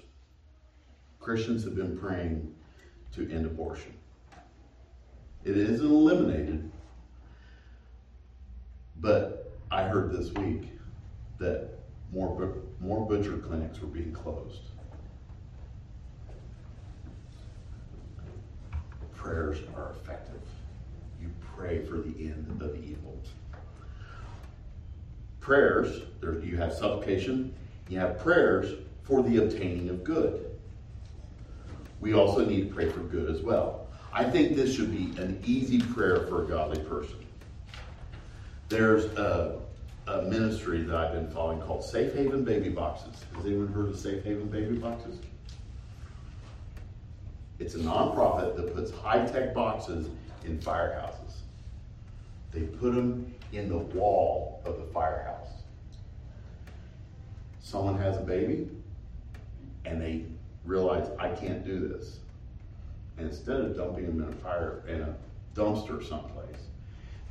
Christians 1.20 1.64
have 1.64 1.76
been 1.76 1.98
praying 1.98 2.54
to 3.14 3.32
end 3.32 3.46
abortion. 3.46 3.94
It 5.46 5.56
isn't 5.56 5.86
eliminated, 5.86 6.72
but 9.00 9.52
I 9.72 9.84
heard 9.84 10.12
this 10.12 10.34
week 10.34 10.72
that 11.38 11.70
more, 12.12 12.58
more 12.82 13.06
butcher 13.08 13.38
clinics 13.38 13.80
were 13.80 13.88
being 13.88 14.12
closed. 14.12 14.62
Prayers 19.16 19.60
are 19.76 19.92
effective. 19.92 20.42
You 21.22 21.30
pray 21.56 21.86
for 21.86 21.98
the 21.98 22.14
end 22.20 22.62
of 22.62 22.76
evil. 22.76 23.22
Prayers, 25.40 26.02
there, 26.22 26.40
you 26.40 26.58
have 26.58 26.74
supplication, 26.74 27.54
you 27.90 28.00
have 28.00 28.20
prayers 28.20 28.76
for 29.04 29.24
the 29.24 29.38
obtaining 29.38 29.90
of 29.90 30.04
good. 30.04 30.52
We 32.00 32.14
also 32.14 32.46
need 32.46 32.70
to 32.70 32.74
pray 32.74 32.90
for 32.90 33.00
good 33.00 33.30
as 33.34 33.42
well. 33.42 33.88
I 34.14 34.24
think 34.24 34.56
this 34.56 34.76
should 34.76 34.92
be 34.92 35.20
an 35.22 35.42
easy 35.46 35.82
prayer 35.82 36.26
for 36.28 36.44
a 36.44 36.48
godly 36.48 36.84
person. 36.84 37.26
There's 38.70 39.06
a, 39.18 39.60
a 40.08 40.24
ministry 40.24 40.84
that 40.84 40.96
I've 40.96 41.14
been 41.14 41.30
following 41.30 41.62
called 41.62 41.84
Safe 41.84 42.14
Haven 42.14 42.44
Baby 42.44 42.70
Boxes. 42.70 43.24
Has 43.36 43.46
anyone 43.46 43.68
heard 43.68 43.90
of 43.90 43.98
Safe 43.98 44.24
Haven 44.24 44.48
Baby 44.48 44.76
Boxes? 44.76 45.20
It's 47.60 47.76
a 47.76 47.80
nonprofit 47.80 48.56
that 48.56 48.76
puts 48.76 48.92
high 48.92 49.26
tech 49.26 49.54
boxes 49.54 50.10
in 50.46 50.60
firehouses. 50.60 51.38
They 52.52 52.62
put 52.62 52.94
them 52.94 53.34
in 53.52 53.70
the 53.70 53.78
wall 53.78 54.62
of 54.66 54.78
the 54.78 54.86
firehouse. 54.94 55.57
Someone 57.68 57.98
has 57.98 58.16
a 58.16 58.22
baby 58.22 58.70
and 59.84 60.02
they 60.02 60.24
realize 60.64 61.10
I 61.20 61.28
can't 61.28 61.66
do 61.66 61.90
this. 61.90 62.20
And 63.18 63.28
instead 63.28 63.60
of 63.60 63.76
dumping 63.76 64.06
them 64.06 64.22
in 64.22 64.34
a 64.34 64.38
fire 64.38 64.84
in 64.88 65.02
a 65.02 65.14
dumpster 65.54 66.02
someplace, 66.08 66.62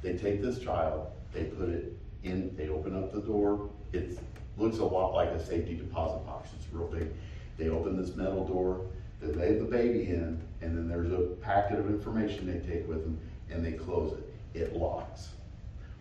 they 0.03 0.15
take 0.15 0.43
this 0.43 0.59
child, 0.59 1.07
they 1.33 1.45
put 1.45 1.71
it 1.71 1.97
in, 2.23 2.55
they 2.55 2.69
open 2.69 2.95
up 3.03 3.15
the 3.15 3.23
door. 3.23 3.71
It 3.95 4.19
looks 4.59 4.77
a 4.77 4.85
lot 4.85 5.15
like 5.15 5.31
a 5.31 5.43
safety 5.43 5.75
deposit 5.75 6.27
box. 6.27 6.51
It's 6.55 6.71
real 6.71 6.89
big. 6.89 7.09
They 7.57 7.71
open 7.71 7.97
this 7.97 8.15
metal 8.15 8.47
door, 8.47 8.85
they 9.23 9.33
lay 9.33 9.55
the 9.55 9.65
baby 9.65 10.11
in, 10.11 10.39
and 10.61 10.77
then 10.77 10.87
there's 10.87 11.13
a 11.13 11.35
packet 11.41 11.79
of 11.79 11.87
information 11.87 12.47
they 12.47 12.59
take 12.59 12.87
with 12.87 13.05
them, 13.05 13.19
and 13.51 13.65
they 13.65 13.73
close 13.73 14.19
it. 14.19 14.61
It 14.61 14.77
locks. 14.77 15.29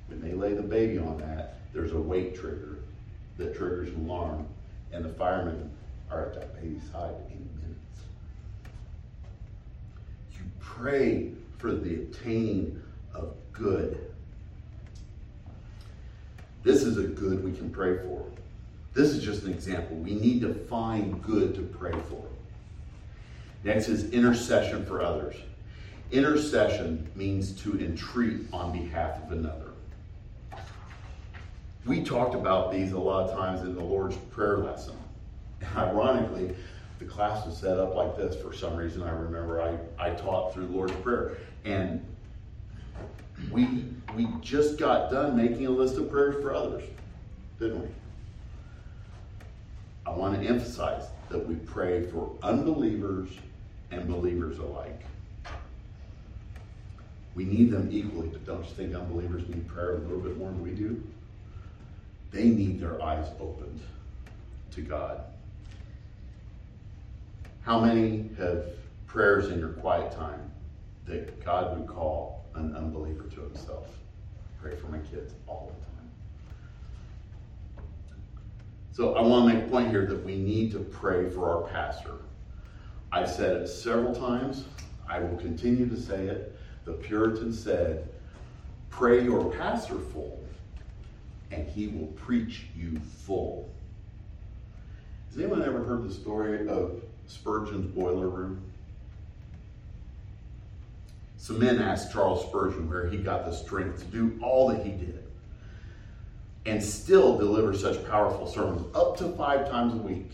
When 0.07 0.19
they 0.19 0.33
lay 0.33 0.55
the 0.55 0.61
baby 0.61 0.97
on 0.97 1.19
that, 1.19 1.59
there's 1.71 1.93
a 1.93 1.97
weight 1.97 2.35
trigger 2.35 2.79
that 3.37 3.55
triggers 3.55 3.89
an 3.89 4.05
alarm, 4.05 4.47
and 4.91 5.03
the 5.03 5.09
firemen 5.09 5.71
are 6.11 6.27
at 6.27 6.33
that 6.35 6.55
baby's 6.61 6.83
side 6.91 7.15
in 7.29 7.49
minutes. 7.61 8.01
You 10.33 10.43
pray 10.59 11.31
for 11.57 11.71
the 11.71 11.95
obtaining 11.95 12.81
of 13.13 13.33
good. 13.51 13.99
This 16.63 16.83
is 16.83 16.97
a 16.97 17.03
good 17.03 17.43
we 17.43 17.51
can 17.51 17.69
pray 17.69 17.97
for. 17.97 18.25
This 18.93 19.09
is 19.09 19.23
just 19.23 19.43
an 19.43 19.51
example. 19.51 19.97
We 19.97 20.15
need 20.15 20.41
to 20.41 20.53
find 20.53 21.21
good 21.21 21.53
to 21.55 21.61
pray 21.61 21.91
for. 22.09 22.25
Next 23.63 23.89
is 23.89 24.11
intercession 24.11 24.85
for 24.85 25.01
others. 25.01 25.35
Intercession 26.11 27.09
means 27.15 27.51
to 27.63 27.79
entreat 27.79 28.41
on 28.53 28.71
behalf 28.71 29.21
of 29.23 29.31
another. 29.31 29.64
We 31.85 32.03
talked 32.03 32.33
about 32.33 32.71
these 32.71 32.93
a 32.93 32.99
lot 32.99 33.29
of 33.29 33.37
times 33.37 33.61
in 33.61 33.75
the 33.75 33.83
Lord's 33.83 34.17
Prayer 34.31 34.57
lesson. 34.57 34.95
Ironically, 35.75 36.55
the 36.97 37.05
class 37.05 37.45
was 37.45 37.55
set 37.57 37.77
up 37.77 37.93
like 37.93 38.17
this 38.17 38.41
for 38.41 38.53
some 38.53 38.75
reason. 38.75 39.03
I 39.03 39.11
remember 39.11 39.61
I, 39.61 40.07
I 40.07 40.09
taught 40.15 40.53
through 40.53 40.67
Lord's 40.67 40.95
Prayer. 40.95 41.37
And 41.63 42.03
we, 43.51 43.85
we 44.15 44.27
just 44.41 44.79
got 44.79 45.11
done 45.11 45.37
making 45.37 45.67
a 45.67 45.69
list 45.69 45.97
of 45.97 46.09
prayers 46.09 46.41
for 46.41 46.53
others, 46.53 46.83
didn't 47.59 47.81
we? 47.81 47.87
I 50.07 50.11
want 50.11 50.41
to 50.41 50.47
emphasize 50.47 51.03
that 51.29 51.45
we 51.45 51.55
pray 51.55 52.03
for 52.07 52.31
unbelievers 52.41 53.29
and 53.91 54.07
believers 54.07 54.57
alike. 54.57 55.01
We 57.35 57.43
need 57.43 57.69
them 57.69 57.89
equally, 57.91 58.29
but 58.29 58.45
don't 58.45 58.63
you 58.63 58.71
think 58.71 58.95
unbelievers 58.95 59.47
need 59.49 59.67
prayer 59.67 59.95
a 59.95 59.99
little 59.99 60.19
bit 60.19 60.37
more 60.37 60.49
than 60.49 60.63
we 60.63 60.71
do? 60.71 61.03
They 62.31 62.45
need 62.45 62.79
their 62.79 63.01
eyes 63.01 63.27
opened 63.39 63.79
to 64.71 64.81
God. 64.81 65.21
How 67.61 67.79
many 67.79 68.29
have 68.37 68.65
prayers 69.07 69.47
in 69.47 69.59
your 69.59 69.69
quiet 69.69 70.11
time 70.11 70.51
that 71.05 71.43
God 71.43 71.77
would 71.77 71.87
call 71.87 72.45
an 72.55 72.75
unbeliever 72.75 73.23
to 73.23 73.41
himself? 73.41 73.87
Pray 74.61 74.75
for 74.75 74.87
my 74.87 74.99
kids 74.99 75.33
all 75.47 75.71
the 75.73 75.85
time. 75.85 77.83
So 78.91 79.15
I 79.15 79.21
want 79.21 79.49
to 79.49 79.55
make 79.55 79.65
a 79.65 79.67
point 79.67 79.89
here 79.89 80.05
that 80.05 80.23
we 80.23 80.35
need 80.37 80.71
to 80.71 80.79
pray 80.79 81.29
for 81.29 81.49
our 81.49 81.69
pastor. 81.69 82.13
I've 83.11 83.29
said 83.29 83.61
it 83.61 83.67
several 83.67 84.13
times. 84.13 84.65
I 85.07 85.19
will 85.19 85.37
continue 85.37 85.87
to 85.87 85.97
say 85.99 86.27
it. 86.27 86.57
The 86.85 86.93
Puritan 86.93 87.51
said, 87.51 88.09
Pray 88.89 89.23
your 89.23 89.51
pastor 89.51 89.97
full, 89.97 90.44
and 91.55 91.67
he 91.67 91.87
will 91.87 92.07
preach 92.07 92.65
you 92.75 92.99
full. 93.25 93.69
Has 95.29 95.37
anyone 95.37 95.63
ever 95.63 95.83
heard 95.83 96.07
the 96.07 96.13
story 96.13 96.67
of 96.67 97.01
Spurgeon's 97.27 97.93
boiler 97.93 98.27
room? 98.27 98.61
Some 101.37 101.59
men 101.59 101.79
asked 101.79 102.11
Charles 102.11 102.45
Spurgeon 102.45 102.89
where 102.89 103.07
he 103.07 103.17
got 103.17 103.45
the 103.45 103.51
strength 103.51 103.99
to 103.99 104.05
do 104.05 104.39
all 104.41 104.69
that 104.69 104.83
he 104.83 104.91
did 104.91 105.23
and 106.65 106.83
still 106.83 107.37
deliver 107.37 107.75
such 107.75 108.03
powerful 108.07 108.47
sermons 108.47 108.83
up 108.95 109.15
to 109.17 109.29
five 109.33 109.69
times 109.69 109.93
a 109.93 109.97
week. 109.97 110.31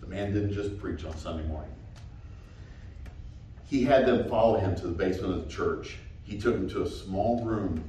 The 0.00 0.08
man 0.08 0.32
didn't 0.32 0.52
just 0.52 0.78
preach 0.80 1.04
on 1.04 1.16
Sunday 1.16 1.46
morning. 1.46 1.70
He 3.68 3.84
had 3.84 4.06
them 4.06 4.28
follow 4.28 4.58
him 4.58 4.74
to 4.76 4.88
the 4.88 4.94
basement 4.94 5.34
of 5.34 5.44
the 5.44 5.50
church. 5.50 5.98
He 6.24 6.38
took 6.38 6.54
them 6.54 6.68
to 6.70 6.82
a 6.82 6.88
small 6.88 7.44
room 7.44 7.84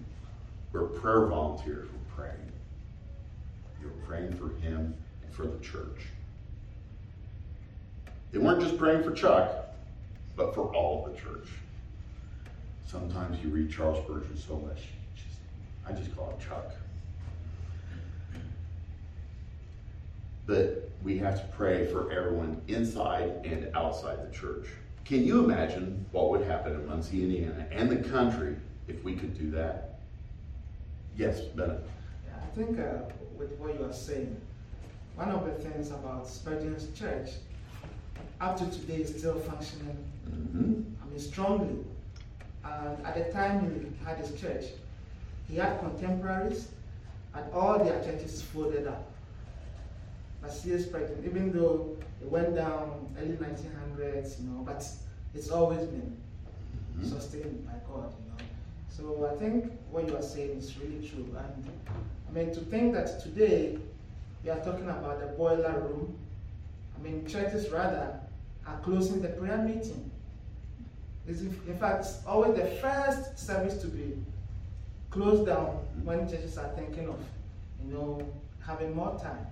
where 0.72 0.84
prayer 0.84 1.26
volunteers 1.26 1.90
were 1.90 2.24
praying. 2.24 2.52
They 3.80 3.86
were 3.86 3.94
praying 4.10 4.34
for 4.34 4.50
him 4.66 4.96
and 5.24 5.34
for 5.34 5.44
the 5.44 5.60
church. 5.60 6.08
They 8.32 8.40
weren't 8.40 8.60
just 8.60 8.78
praying 8.78 9.04
for 9.04 9.12
Chuck, 9.12 9.76
but 10.36 10.56
for 10.56 10.74
all 10.76 11.06
of 11.06 11.14
the 11.14 11.20
church. 11.20 11.48
Sometimes 12.88 13.42
you 13.44 13.52
read 13.52 13.72
Charles 13.72 14.04
Spurgeon 14.04 14.36
so 14.36 14.56
much, 14.56 14.82
I 15.88 15.92
just 15.92 16.16
call 16.16 16.32
him 16.32 16.40
Chuck. 16.40 16.74
But 20.48 20.90
we 21.04 21.20
have 21.20 21.40
to 21.40 21.48
pray 21.56 21.86
for 21.86 22.12
everyone 22.12 22.60
inside 22.68 23.46
and 23.46 23.70
outside 23.76 24.28
the 24.28 24.36
church. 24.36 24.66
Can 25.06 25.24
you 25.24 25.44
imagine 25.44 26.04
what 26.12 26.32
would 26.32 26.42
happen 26.42 26.74
in 26.74 26.88
Muncie, 26.88 27.22
Indiana, 27.22 27.68
and 27.72 27.92
the 27.92 28.10
country 28.10 28.56
if 28.88 29.04
we 29.04 29.14
could 29.14 29.38
do 29.38 29.52
that? 29.52 30.00
Yes, 31.16 31.42
Bennett. 31.42 31.84
I 32.36 32.56
think 32.56 32.80
uh, 32.80 33.14
with 33.40 33.52
what 33.54 33.80
you 33.80 33.86
are 33.86 33.94
saying, 33.94 34.36
one 35.16 35.30
of 35.32 35.46
the 35.46 35.52
things 35.54 35.90
about 35.92 36.28
Spurgeon's 36.28 36.98
church, 36.98 37.30
up 38.42 38.58
to 38.58 38.66
today, 38.70 38.98
is 39.02 39.18
still 39.18 39.40
functioning. 39.40 39.98
Mm-hmm. 40.30 40.82
I 41.02 41.10
mean, 41.10 41.20
strongly. 41.20 41.78
And 42.64 43.06
at 43.06 43.16
the 43.16 43.32
time 43.34 43.62
he 43.74 44.06
had 44.06 44.18
his 44.18 44.40
church, 44.40 44.66
he 45.48 45.56
had 45.58 45.80
contemporaries, 45.80 46.68
and 47.34 47.52
all 47.54 47.80
their 47.80 48.04
churches 48.04 48.42
folded 48.42 48.86
up. 48.88 49.12
But 50.42 50.52
C.S. 50.54 50.84
Spurgeon, 50.86 51.24
even 51.26 51.52
though 51.52 51.98
it 52.22 52.30
went 52.30 52.56
down 52.56 53.08
early 53.20 53.34
1900s, 53.36 54.40
you 54.42 54.50
know, 54.50 54.62
but 54.64 54.86
it's 55.34 55.50
always 55.50 55.86
been 55.88 56.16
Mhm. 56.98 57.06
sustained 57.10 57.66
by 57.66 57.74
God, 57.88 58.12
you 58.20 58.30
know. 58.30 58.49
So 59.00 59.30
I 59.32 59.38
think 59.40 59.72
what 59.92 60.08
you 60.08 60.16
are 60.18 60.22
saying 60.22 60.58
is 60.58 60.78
really 60.78 61.08
true. 61.08 61.26
And 61.38 61.72
I 62.28 62.32
mean, 62.34 62.54
to 62.54 62.60
think 62.60 62.94
that 62.94 63.22
today 63.24 63.78
we 64.44 64.50
are 64.50 64.60
talking 64.60 64.90
about 64.90 65.22
the 65.22 65.28
boiler 65.38 65.80
room, 65.80 66.18
I 66.98 67.02
mean, 67.02 67.26
churches 67.26 67.70
rather 67.72 68.20
are 68.68 68.78
closing 68.80 69.22
the 69.22 69.30
prayer 69.30 69.58
meeting. 69.60 70.12
It's 71.26 71.42
in 71.42 71.78
fact, 71.80 72.08
always 72.28 72.56
the 72.56 72.66
first 72.66 73.40
service 73.40 73.80
to 73.82 73.88
be 73.88 74.18
closed 75.12 75.46
down 75.46 75.78
when 76.04 76.28
churches 76.30 76.58
are 76.58 76.70
thinking 76.76 77.08
of, 77.08 77.20
you 77.82 77.94
know, 77.94 78.30
having 78.66 78.94
more 78.94 79.18
time. 79.22 79.48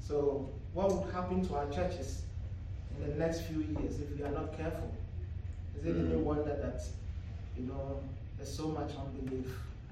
So, 0.00 0.48
what 0.72 0.92
would 0.92 1.12
happen 1.12 1.46
to 1.46 1.54
our 1.54 1.66
churches 1.70 2.22
in 2.96 3.08
the 3.08 3.14
next 3.16 3.42
few 3.42 3.58
years 3.60 4.00
if 4.00 4.16
we 4.16 4.24
are 4.24 4.32
not 4.32 4.56
careful? 4.56 4.92
Is 5.78 5.84
it 5.84 5.90
any 5.96 6.14
Mm. 6.16 6.22
wonder 6.24 6.54
that, 6.54 6.82
you 7.56 7.66
know, 7.66 8.00
there's 8.42 8.56
so 8.56 8.68
much 8.68 8.90
unbelief 8.98 9.46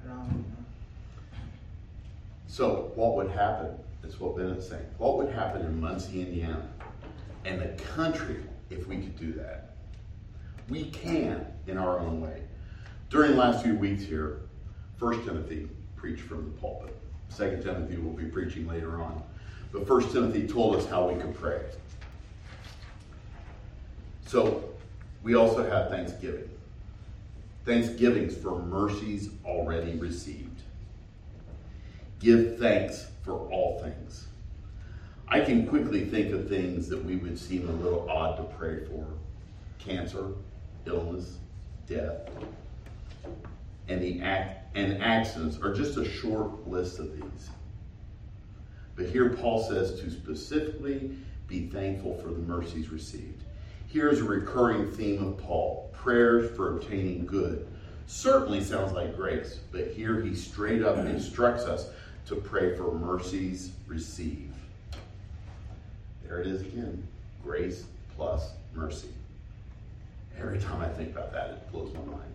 around, 0.04 0.28
you 0.32 0.38
know? 0.38 1.38
So, 2.48 2.90
what 2.96 3.14
would 3.16 3.30
happen? 3.30 3.76
That's 4.02 4.18
what 4.18 4.36
Bennett's 4.36 4.68
saying. 4.68 4.86
What 4.98 5.18
would 5.18 5.32
happen 5.32 5.62
in 5.62 5.80
Muncie, 5.80 6.20
Indiana, 6.20 6.66
and 7.44 7.60
the 7.60 7.68
country 7.94 8.42
if 8.68 8.88
we 8.88 8.96
could 8.96 9.16
do 9.18 9.32
that? 9.34 9.76
We 10.68 10.86
can 10.86 11.46
in 11.68 11.78
our 11.78 12.00
own 12.00 12.20
way. 12.20 12.42
During 13.08 13.32
the 13.32 13.38
last 13.38 13.62
few 13.62 13.76
weeks 13.76 14.02
here, 14.02 14.40
First 14.98 15.24
Timothy 15.24 15.68
preached 15.94 16.22
from 16.22 16.44
the 16.44 16.60
pulpit. 16.60 16.96
Second 17.28 17.62
Timothy 17.62 17.98
will 17.98 18.12
be 18.12 18.24
preaching 18.24 18.66
later 18.66 19.00
on. 19.00 19.22
But 19.70 19.86
First 19.86 20.10
Timothy 20.10 20.48
told 20.48 20.74
us 20.74 20.86
how 20.86 21.08
we 21.08 21.20
could 21.20 21.34
pray. 21.34 21.60
So, 24.26 24.64
we 25.22 25.36
also 25.36 25.68
have 25.68 25.90
Thanksgiving. 25.90 26.48
Thanksgiving's 27.70 28.36
for 28.36 28.60
mercies 28.60 29.30
already 29.44 29.94
received. 29.94 30.62
Give 32.18 32.58
thanks 32.58 33.06
for 33.22 33.48
all 33.48 33.78
things. 33.78 34.26
I 35.28 35.40
can 35.42 35.68
quickly 35.68 36.04
think 36.04 36.34
of 36.34 36.48
things 36.48 36.88
that 36.88 37.04
we 37.04 37.14
would 37.14 37.38
seem 37.38 37.68
a 37.68 37.72
little 37.72 38.10
odd 38.10 38.38
to 38.38 38.42
pray 38.56 38.84
for 38.86 39.06
cancer, 39.78 40.32
illness, 40.84 41.38
death. 41.86 42.28
And 43.86 44.02
the 44.02 44.20
act 44.20 44.76
and 44.76 45.00
accidents 45.00 45.56
are 45.62 45.72
just 45.72 45.96
a 45.96 46.04
short 46.04 46.66
list 46.66 46.98
of 46.98 47.14
these. 47.14 47.50
But 48.96 49.06
here 49.06 49.28
Paul 49.28 49.62
says 49.62 50.00
to 50.00 50.10
specifically 50.10 51.16
be 51.46 51.68
thankful 51.68 52.18
for 52.20 52.30
the 52.30 52.40
mercies 52.40 52.90
received. 52.90 53.44
Here's 53.92 54.20
a 54.20 54.24
recurring 54.24 54.88
theme 54.88 55.26
of 55.26 55.38
Paul 55.38 55.90
prayers 55.92 56.56
for 56.56 56.76
obtaining 56.76 57.26
good. 57.26 57.66
Certainly 58.06 58.62
sounds 58.62 58.92
like 58.92 59.16
grace, 59.16 59.58
but 59.72 59.88
here 59.88 60.20
he 60.20 60.32
straight 60.34 60.82
up 60.82 60.96
instructs 60.98 61.64
us 61.64 61.88
to 62.26 62.36
pray 62.36 62.76
for 62.76 62.94
mercies 62.94 63.72
received. 63.88 64.54
There 66.24 66.40
it 66.40 66.46
is 66.46 66.60
again 66.60 67.04
grace 67.42 67.84
plus 68.16 68.52
mercy. 68.74 69.08
Every 70.38 70.60
time 70.60 70.80
I 70.80 70.88
think 70.88 71.10
about 71.10 71.32
that, 71.32 71.50
it 71.50 71.72
blows 71.72 71.92
my 71.92 72.00
mind. 72.00 72.34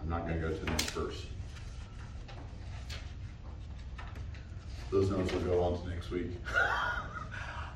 I'm 0.00 0.08
not 0.08 0.28
going 0.28 0.40
to 0.40 0.48
go 0.48 0.54
to 0.54 0.64
the 0.64 0.70
next 0.70 0.90
verse. 0.90 1.26
Those 4.92 5.10
notes 5.10 5.32
will 5.32 5.40
go 5.40 5.60
on 5.62 5.82
to 5.82 5.88
next 5.88 6.12
week. 6.12 6.30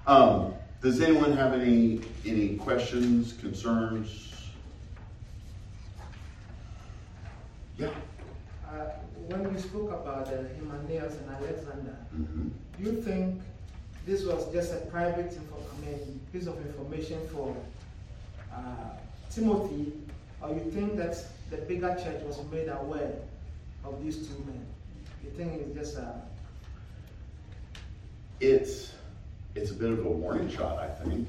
um, 0.07 0.55
does 0.83 1.01
anyone 1.01 1.33
have 1.37 1.53
any 1.53 2.01
any 2.25 2.57
questions, 2.57 3.35
concerns? 3.41 4.27
Yeah. 7.79 7.91
Uh, 8.67 8.87
when 9.29 9.53
we 9.53 9.61
spoke 9.61 9.91
about 9.91 10.29
uh, 10.29 10.43
Hymenaeus 10.59 11.15
and 11.17 11.31
Alexander, 11.31 11.97
hmm 12.11 12.49
do 12.79 12.85
you 12.91 13.03
think 13.03 13.41
this 14.07 14.25
was 14.25 14.51
just 14.53 14.73
a 14.73 14.79
private 14.87 15.39
I 15.39 15.87
mean, 15.87 16.21
piece 16.33 16.47
of 16.47 16.57
information 16.67 17.21
for 17.29 17.55
uh, 18.55 18.97
Timothy, 19.31 19.93
or 20.43 20.49
you 20.51 20.71
think 20.71 20.97
that 20.97 21.17
the 21.51 21.59
bigger 21.59 21.95
church 22.03 22.23
was 22.23 22.41
made 22.51 22.69
aware 22.69 23.13
of 23.85 24.03
these 24.03 24.17
two 24.27 24.39
men? 24.47 24.65
You 25.23 25.31
think 25.31 25.61
it's 25.61 25.75
just 25.79 25.97
a 25.99 26.23
It's 28.41 28.93
it's 29.55 29.71
a 29.71 29.75
bit 29.75 29.91
of 29.91 30.05
a 30.05 30.09
warning 30.09 30.49
shot, 30.49 30.79
I 30.79 30.89
think. 31.05 31.29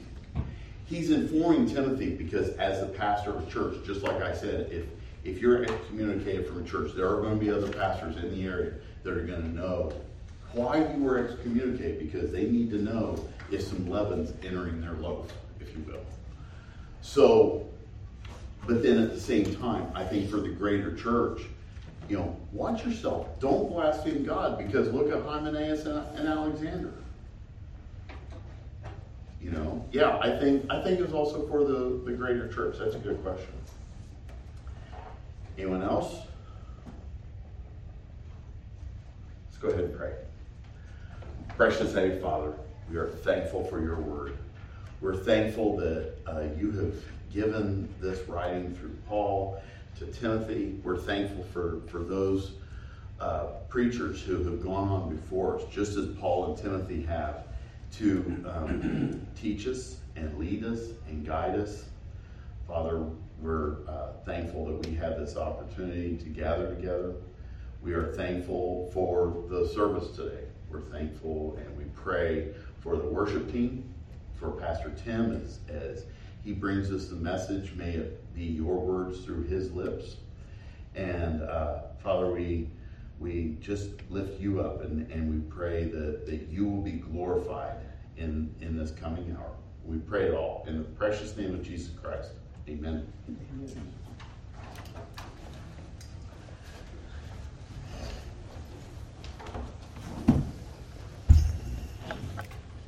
He's 0.85 1.11
informing 1.11 1.67
Timothy 1.67 2.15
because 2.15 2.49
as 2.57 2.81
the 2.81 2.87
pastor 2.87 3.31
of 3.31 3.47
a 3.47 3.51
church, 3.51 3.77
just 3.85 4.03
like 4.03 4.21
I 4.21 4.33
said, 4.33 4.71
if 4.71 4.85
if 5.23 5.39
you're 5.39 5.63
excommunicated 5.63 6.47
from 6.47 6.63
a 6.63 6.67
church, 6.67 6.93
there 6.95 7.07
are 7.07 7.21
going 7.21 7.37
to 7.37 7.39
be 7.39 7.51
other 7.51 7.71
pastors 7.71 8.17
in 8.17 8.31
the 8.31 8.43
area 8.43 8.73
that 9.03 9.13
are 9.13 9.23
going 9.23 9.41
to 9.41 9.49
know 9.49 9.93
why 10.53 10.77
you 10.77 11.03
were 11.03 11.19
excommunicated 11.19 11.99
because 11.99 12.31
they 12.31 12.45
need 12.45 12.71
to 12.71 12.77
know 12.77 13.23
if 13.51 13.61
some 13.61 13.87
leaven's 13.87 14.33
entering 14.43 14.81
their 14.81 14.93
loaf, 14.93 15.31
if 15.59 15.69
you 15.75 15.83
will. 15.87 16.03
So, 17.01 17.67
but 18.67 18.83
then 18.83 18.97
at 18.97 19.13
the 19.13 19.19
same 19.19 19.55
time, 19.55 19.91
I 19.95 20.03
think 20.03 20.29
for 20.29 20.37
the 20.37 20.49
greater 20.49 20.95
church, 20.95 21.41
you 22.09 22.17
know, 22.17 22.35
watch 22.51 22.83
yourself. 22.83 23.39
Don't 23.39 23.69
blaspheme 23.69 24.25
God 24.25 24.57
because 24.57 24.91
look 24.91 25.11
at 25.11 25.23
Hymenaeus 25.23 25.85
and, 25.85 26.17
and 26.17 26.27
Alexander. 26.27 26.93
You 29.41 29.49
know, 29.51 29.85
yeah, 29.91 30.19
I 30.19 30.37
think, 30.37 30.65
I 30.69 30.81
think 30.81 30.99
it's 30.99 31.13
also 31.13 31.47
for 31.47 31.63
the, 31.63 31.99
the 32.05 32.11
greater 32.11 32.47
church. 32.47 32.77
That's 32.77 32.95
a 32.95 32.99
good 32.99 33.21
question. 33.23 33.49
Anyone 35.57 35.81
else? 35.81 36.27
Let's 39.47 39.57
go 39.59 39.69
ahead 39.69 39.85
and 39.85 39.97
pray. 39.97 40.13
Precious 41.57 41.93
Heavenly 41.93 42.19
Father, 42.19 42.53
we 42.89 42.97
are 42.97 43.07
thankful 43.07 43.63
for 43.65 43.81
your 43.81 43.99
word. 43.99 44.37
We're 45.01 45.17
thankful 45.17 45.75
that 45.77 46.13
uh, 46.27 46.43
you 46.57 46.71
have 46.73 46.95
given 47.33 47.89
this 47.99 48.27
writing 48.29 48.75
through 48.75 48.95
Paul 49.07 49.61
to 49.97 50.05
Timothy. 50.05 50.79
We're 50.83 50.97
thankful 50.97 51.43
for, 51.45 51.81
for 51.87 51.99
those 51.99 52.51
uh, 53.19 53.45
preachers 53.69 54.21
who 54.21 54.43
have 54.43 54.63
gone 54.63 54.87
on 54.89 55.15
before 55.15 55.59
us, 55.59 55.63
just 55.71 55.97
as 55.97 56.07
Paul 56.17 56.53
and 56.53 56.57
Timothy 56.57 57.01
have, 57.03 57.43
to 57.93 58.45
um, 58.47 59.27
teach 59.39 59.67
us 59.67 59.97
and 60.15 60.37
lead 60.37 60.63
us 60.63 60.79
and 61.07 61.25
guide 61.25 61.59
us. 61.59 61.85
Father, 62.67 63.05
we're 63.41 63.87
uh, 63.87 64.13
thankful 64.25 64.65
that 64.65 64.87
we 64.87 64.95
have 64.95 65.19
this 65.19 65.35
opportunity 65.35 66.15
to 66.17 66.29
gather 66.29 66.73
together. 66.73 67.15
We 67.81 67.93
are 67.93 68.13
thankful 68.13 68.89
for 68.93 69.43
the 69.49 69.67
service 69.67 70.15
today. 70.15 70.43
We're 70.69 70.81
thankful 70.81 71.57
and 71.57 71.77
we 71.77 71.85
pray 71.95 72.53
for 72.79 72.95
the 72.95 73.05
worship 73.05 73.51
team, 73.51 73.93
for 74.35 74.51
Pastor 74.51 74.91
Tim 75.03 75.41
as, 75.43 75.59
as 75.69 76.05
he 76.43 76.53
brings 76.53 76.91
us 76.91 77.07
the 77.07 77.15
message. 77.15 77.73
May 77.73 77.91
it 77.91 78.33
be 78.33 78.43
your 78.43 78.79
words 78.79 79.25
through 79.25 79.43
his 79.43 79.71
lips. 79.71 80.17
And 80.95 81.41
uh, 81.41 81.81
Father, 82.03 82.31
we 82.31 82.69
we 83.21 83.55
just 83.61 83.89
lift 84.09 84.41
you 84.41 84.59
up 84.59 84.83
and, 84.83 85.09
and 85.11 85.29
we 85.29 85.39
pray 85.55 85.85
that, 85.85 86.25
that 86.25 86.47
you 86.49 86.67
will 86.67 86.81
be 86.81 86.93
glorified 86.93 87.77
in, 88.17 88.53
in 88.61 88.75
this 88.75 88.91
coming 88.91 89.35
hour. 89.39 89.51
We 89.85 89.97
pray 89.97 90.25
it 90.25 90.33
all 90.33 90.65
in 90.67 90.77
the 90.79 90.83
precious 90.83 91.37
name 91.37 91.53
of 91.53 91.61
Jesus 91.61 91.91
Christ. 92.01 92.31
Amen. 92.67 93.07
Amen. 93.29 93.93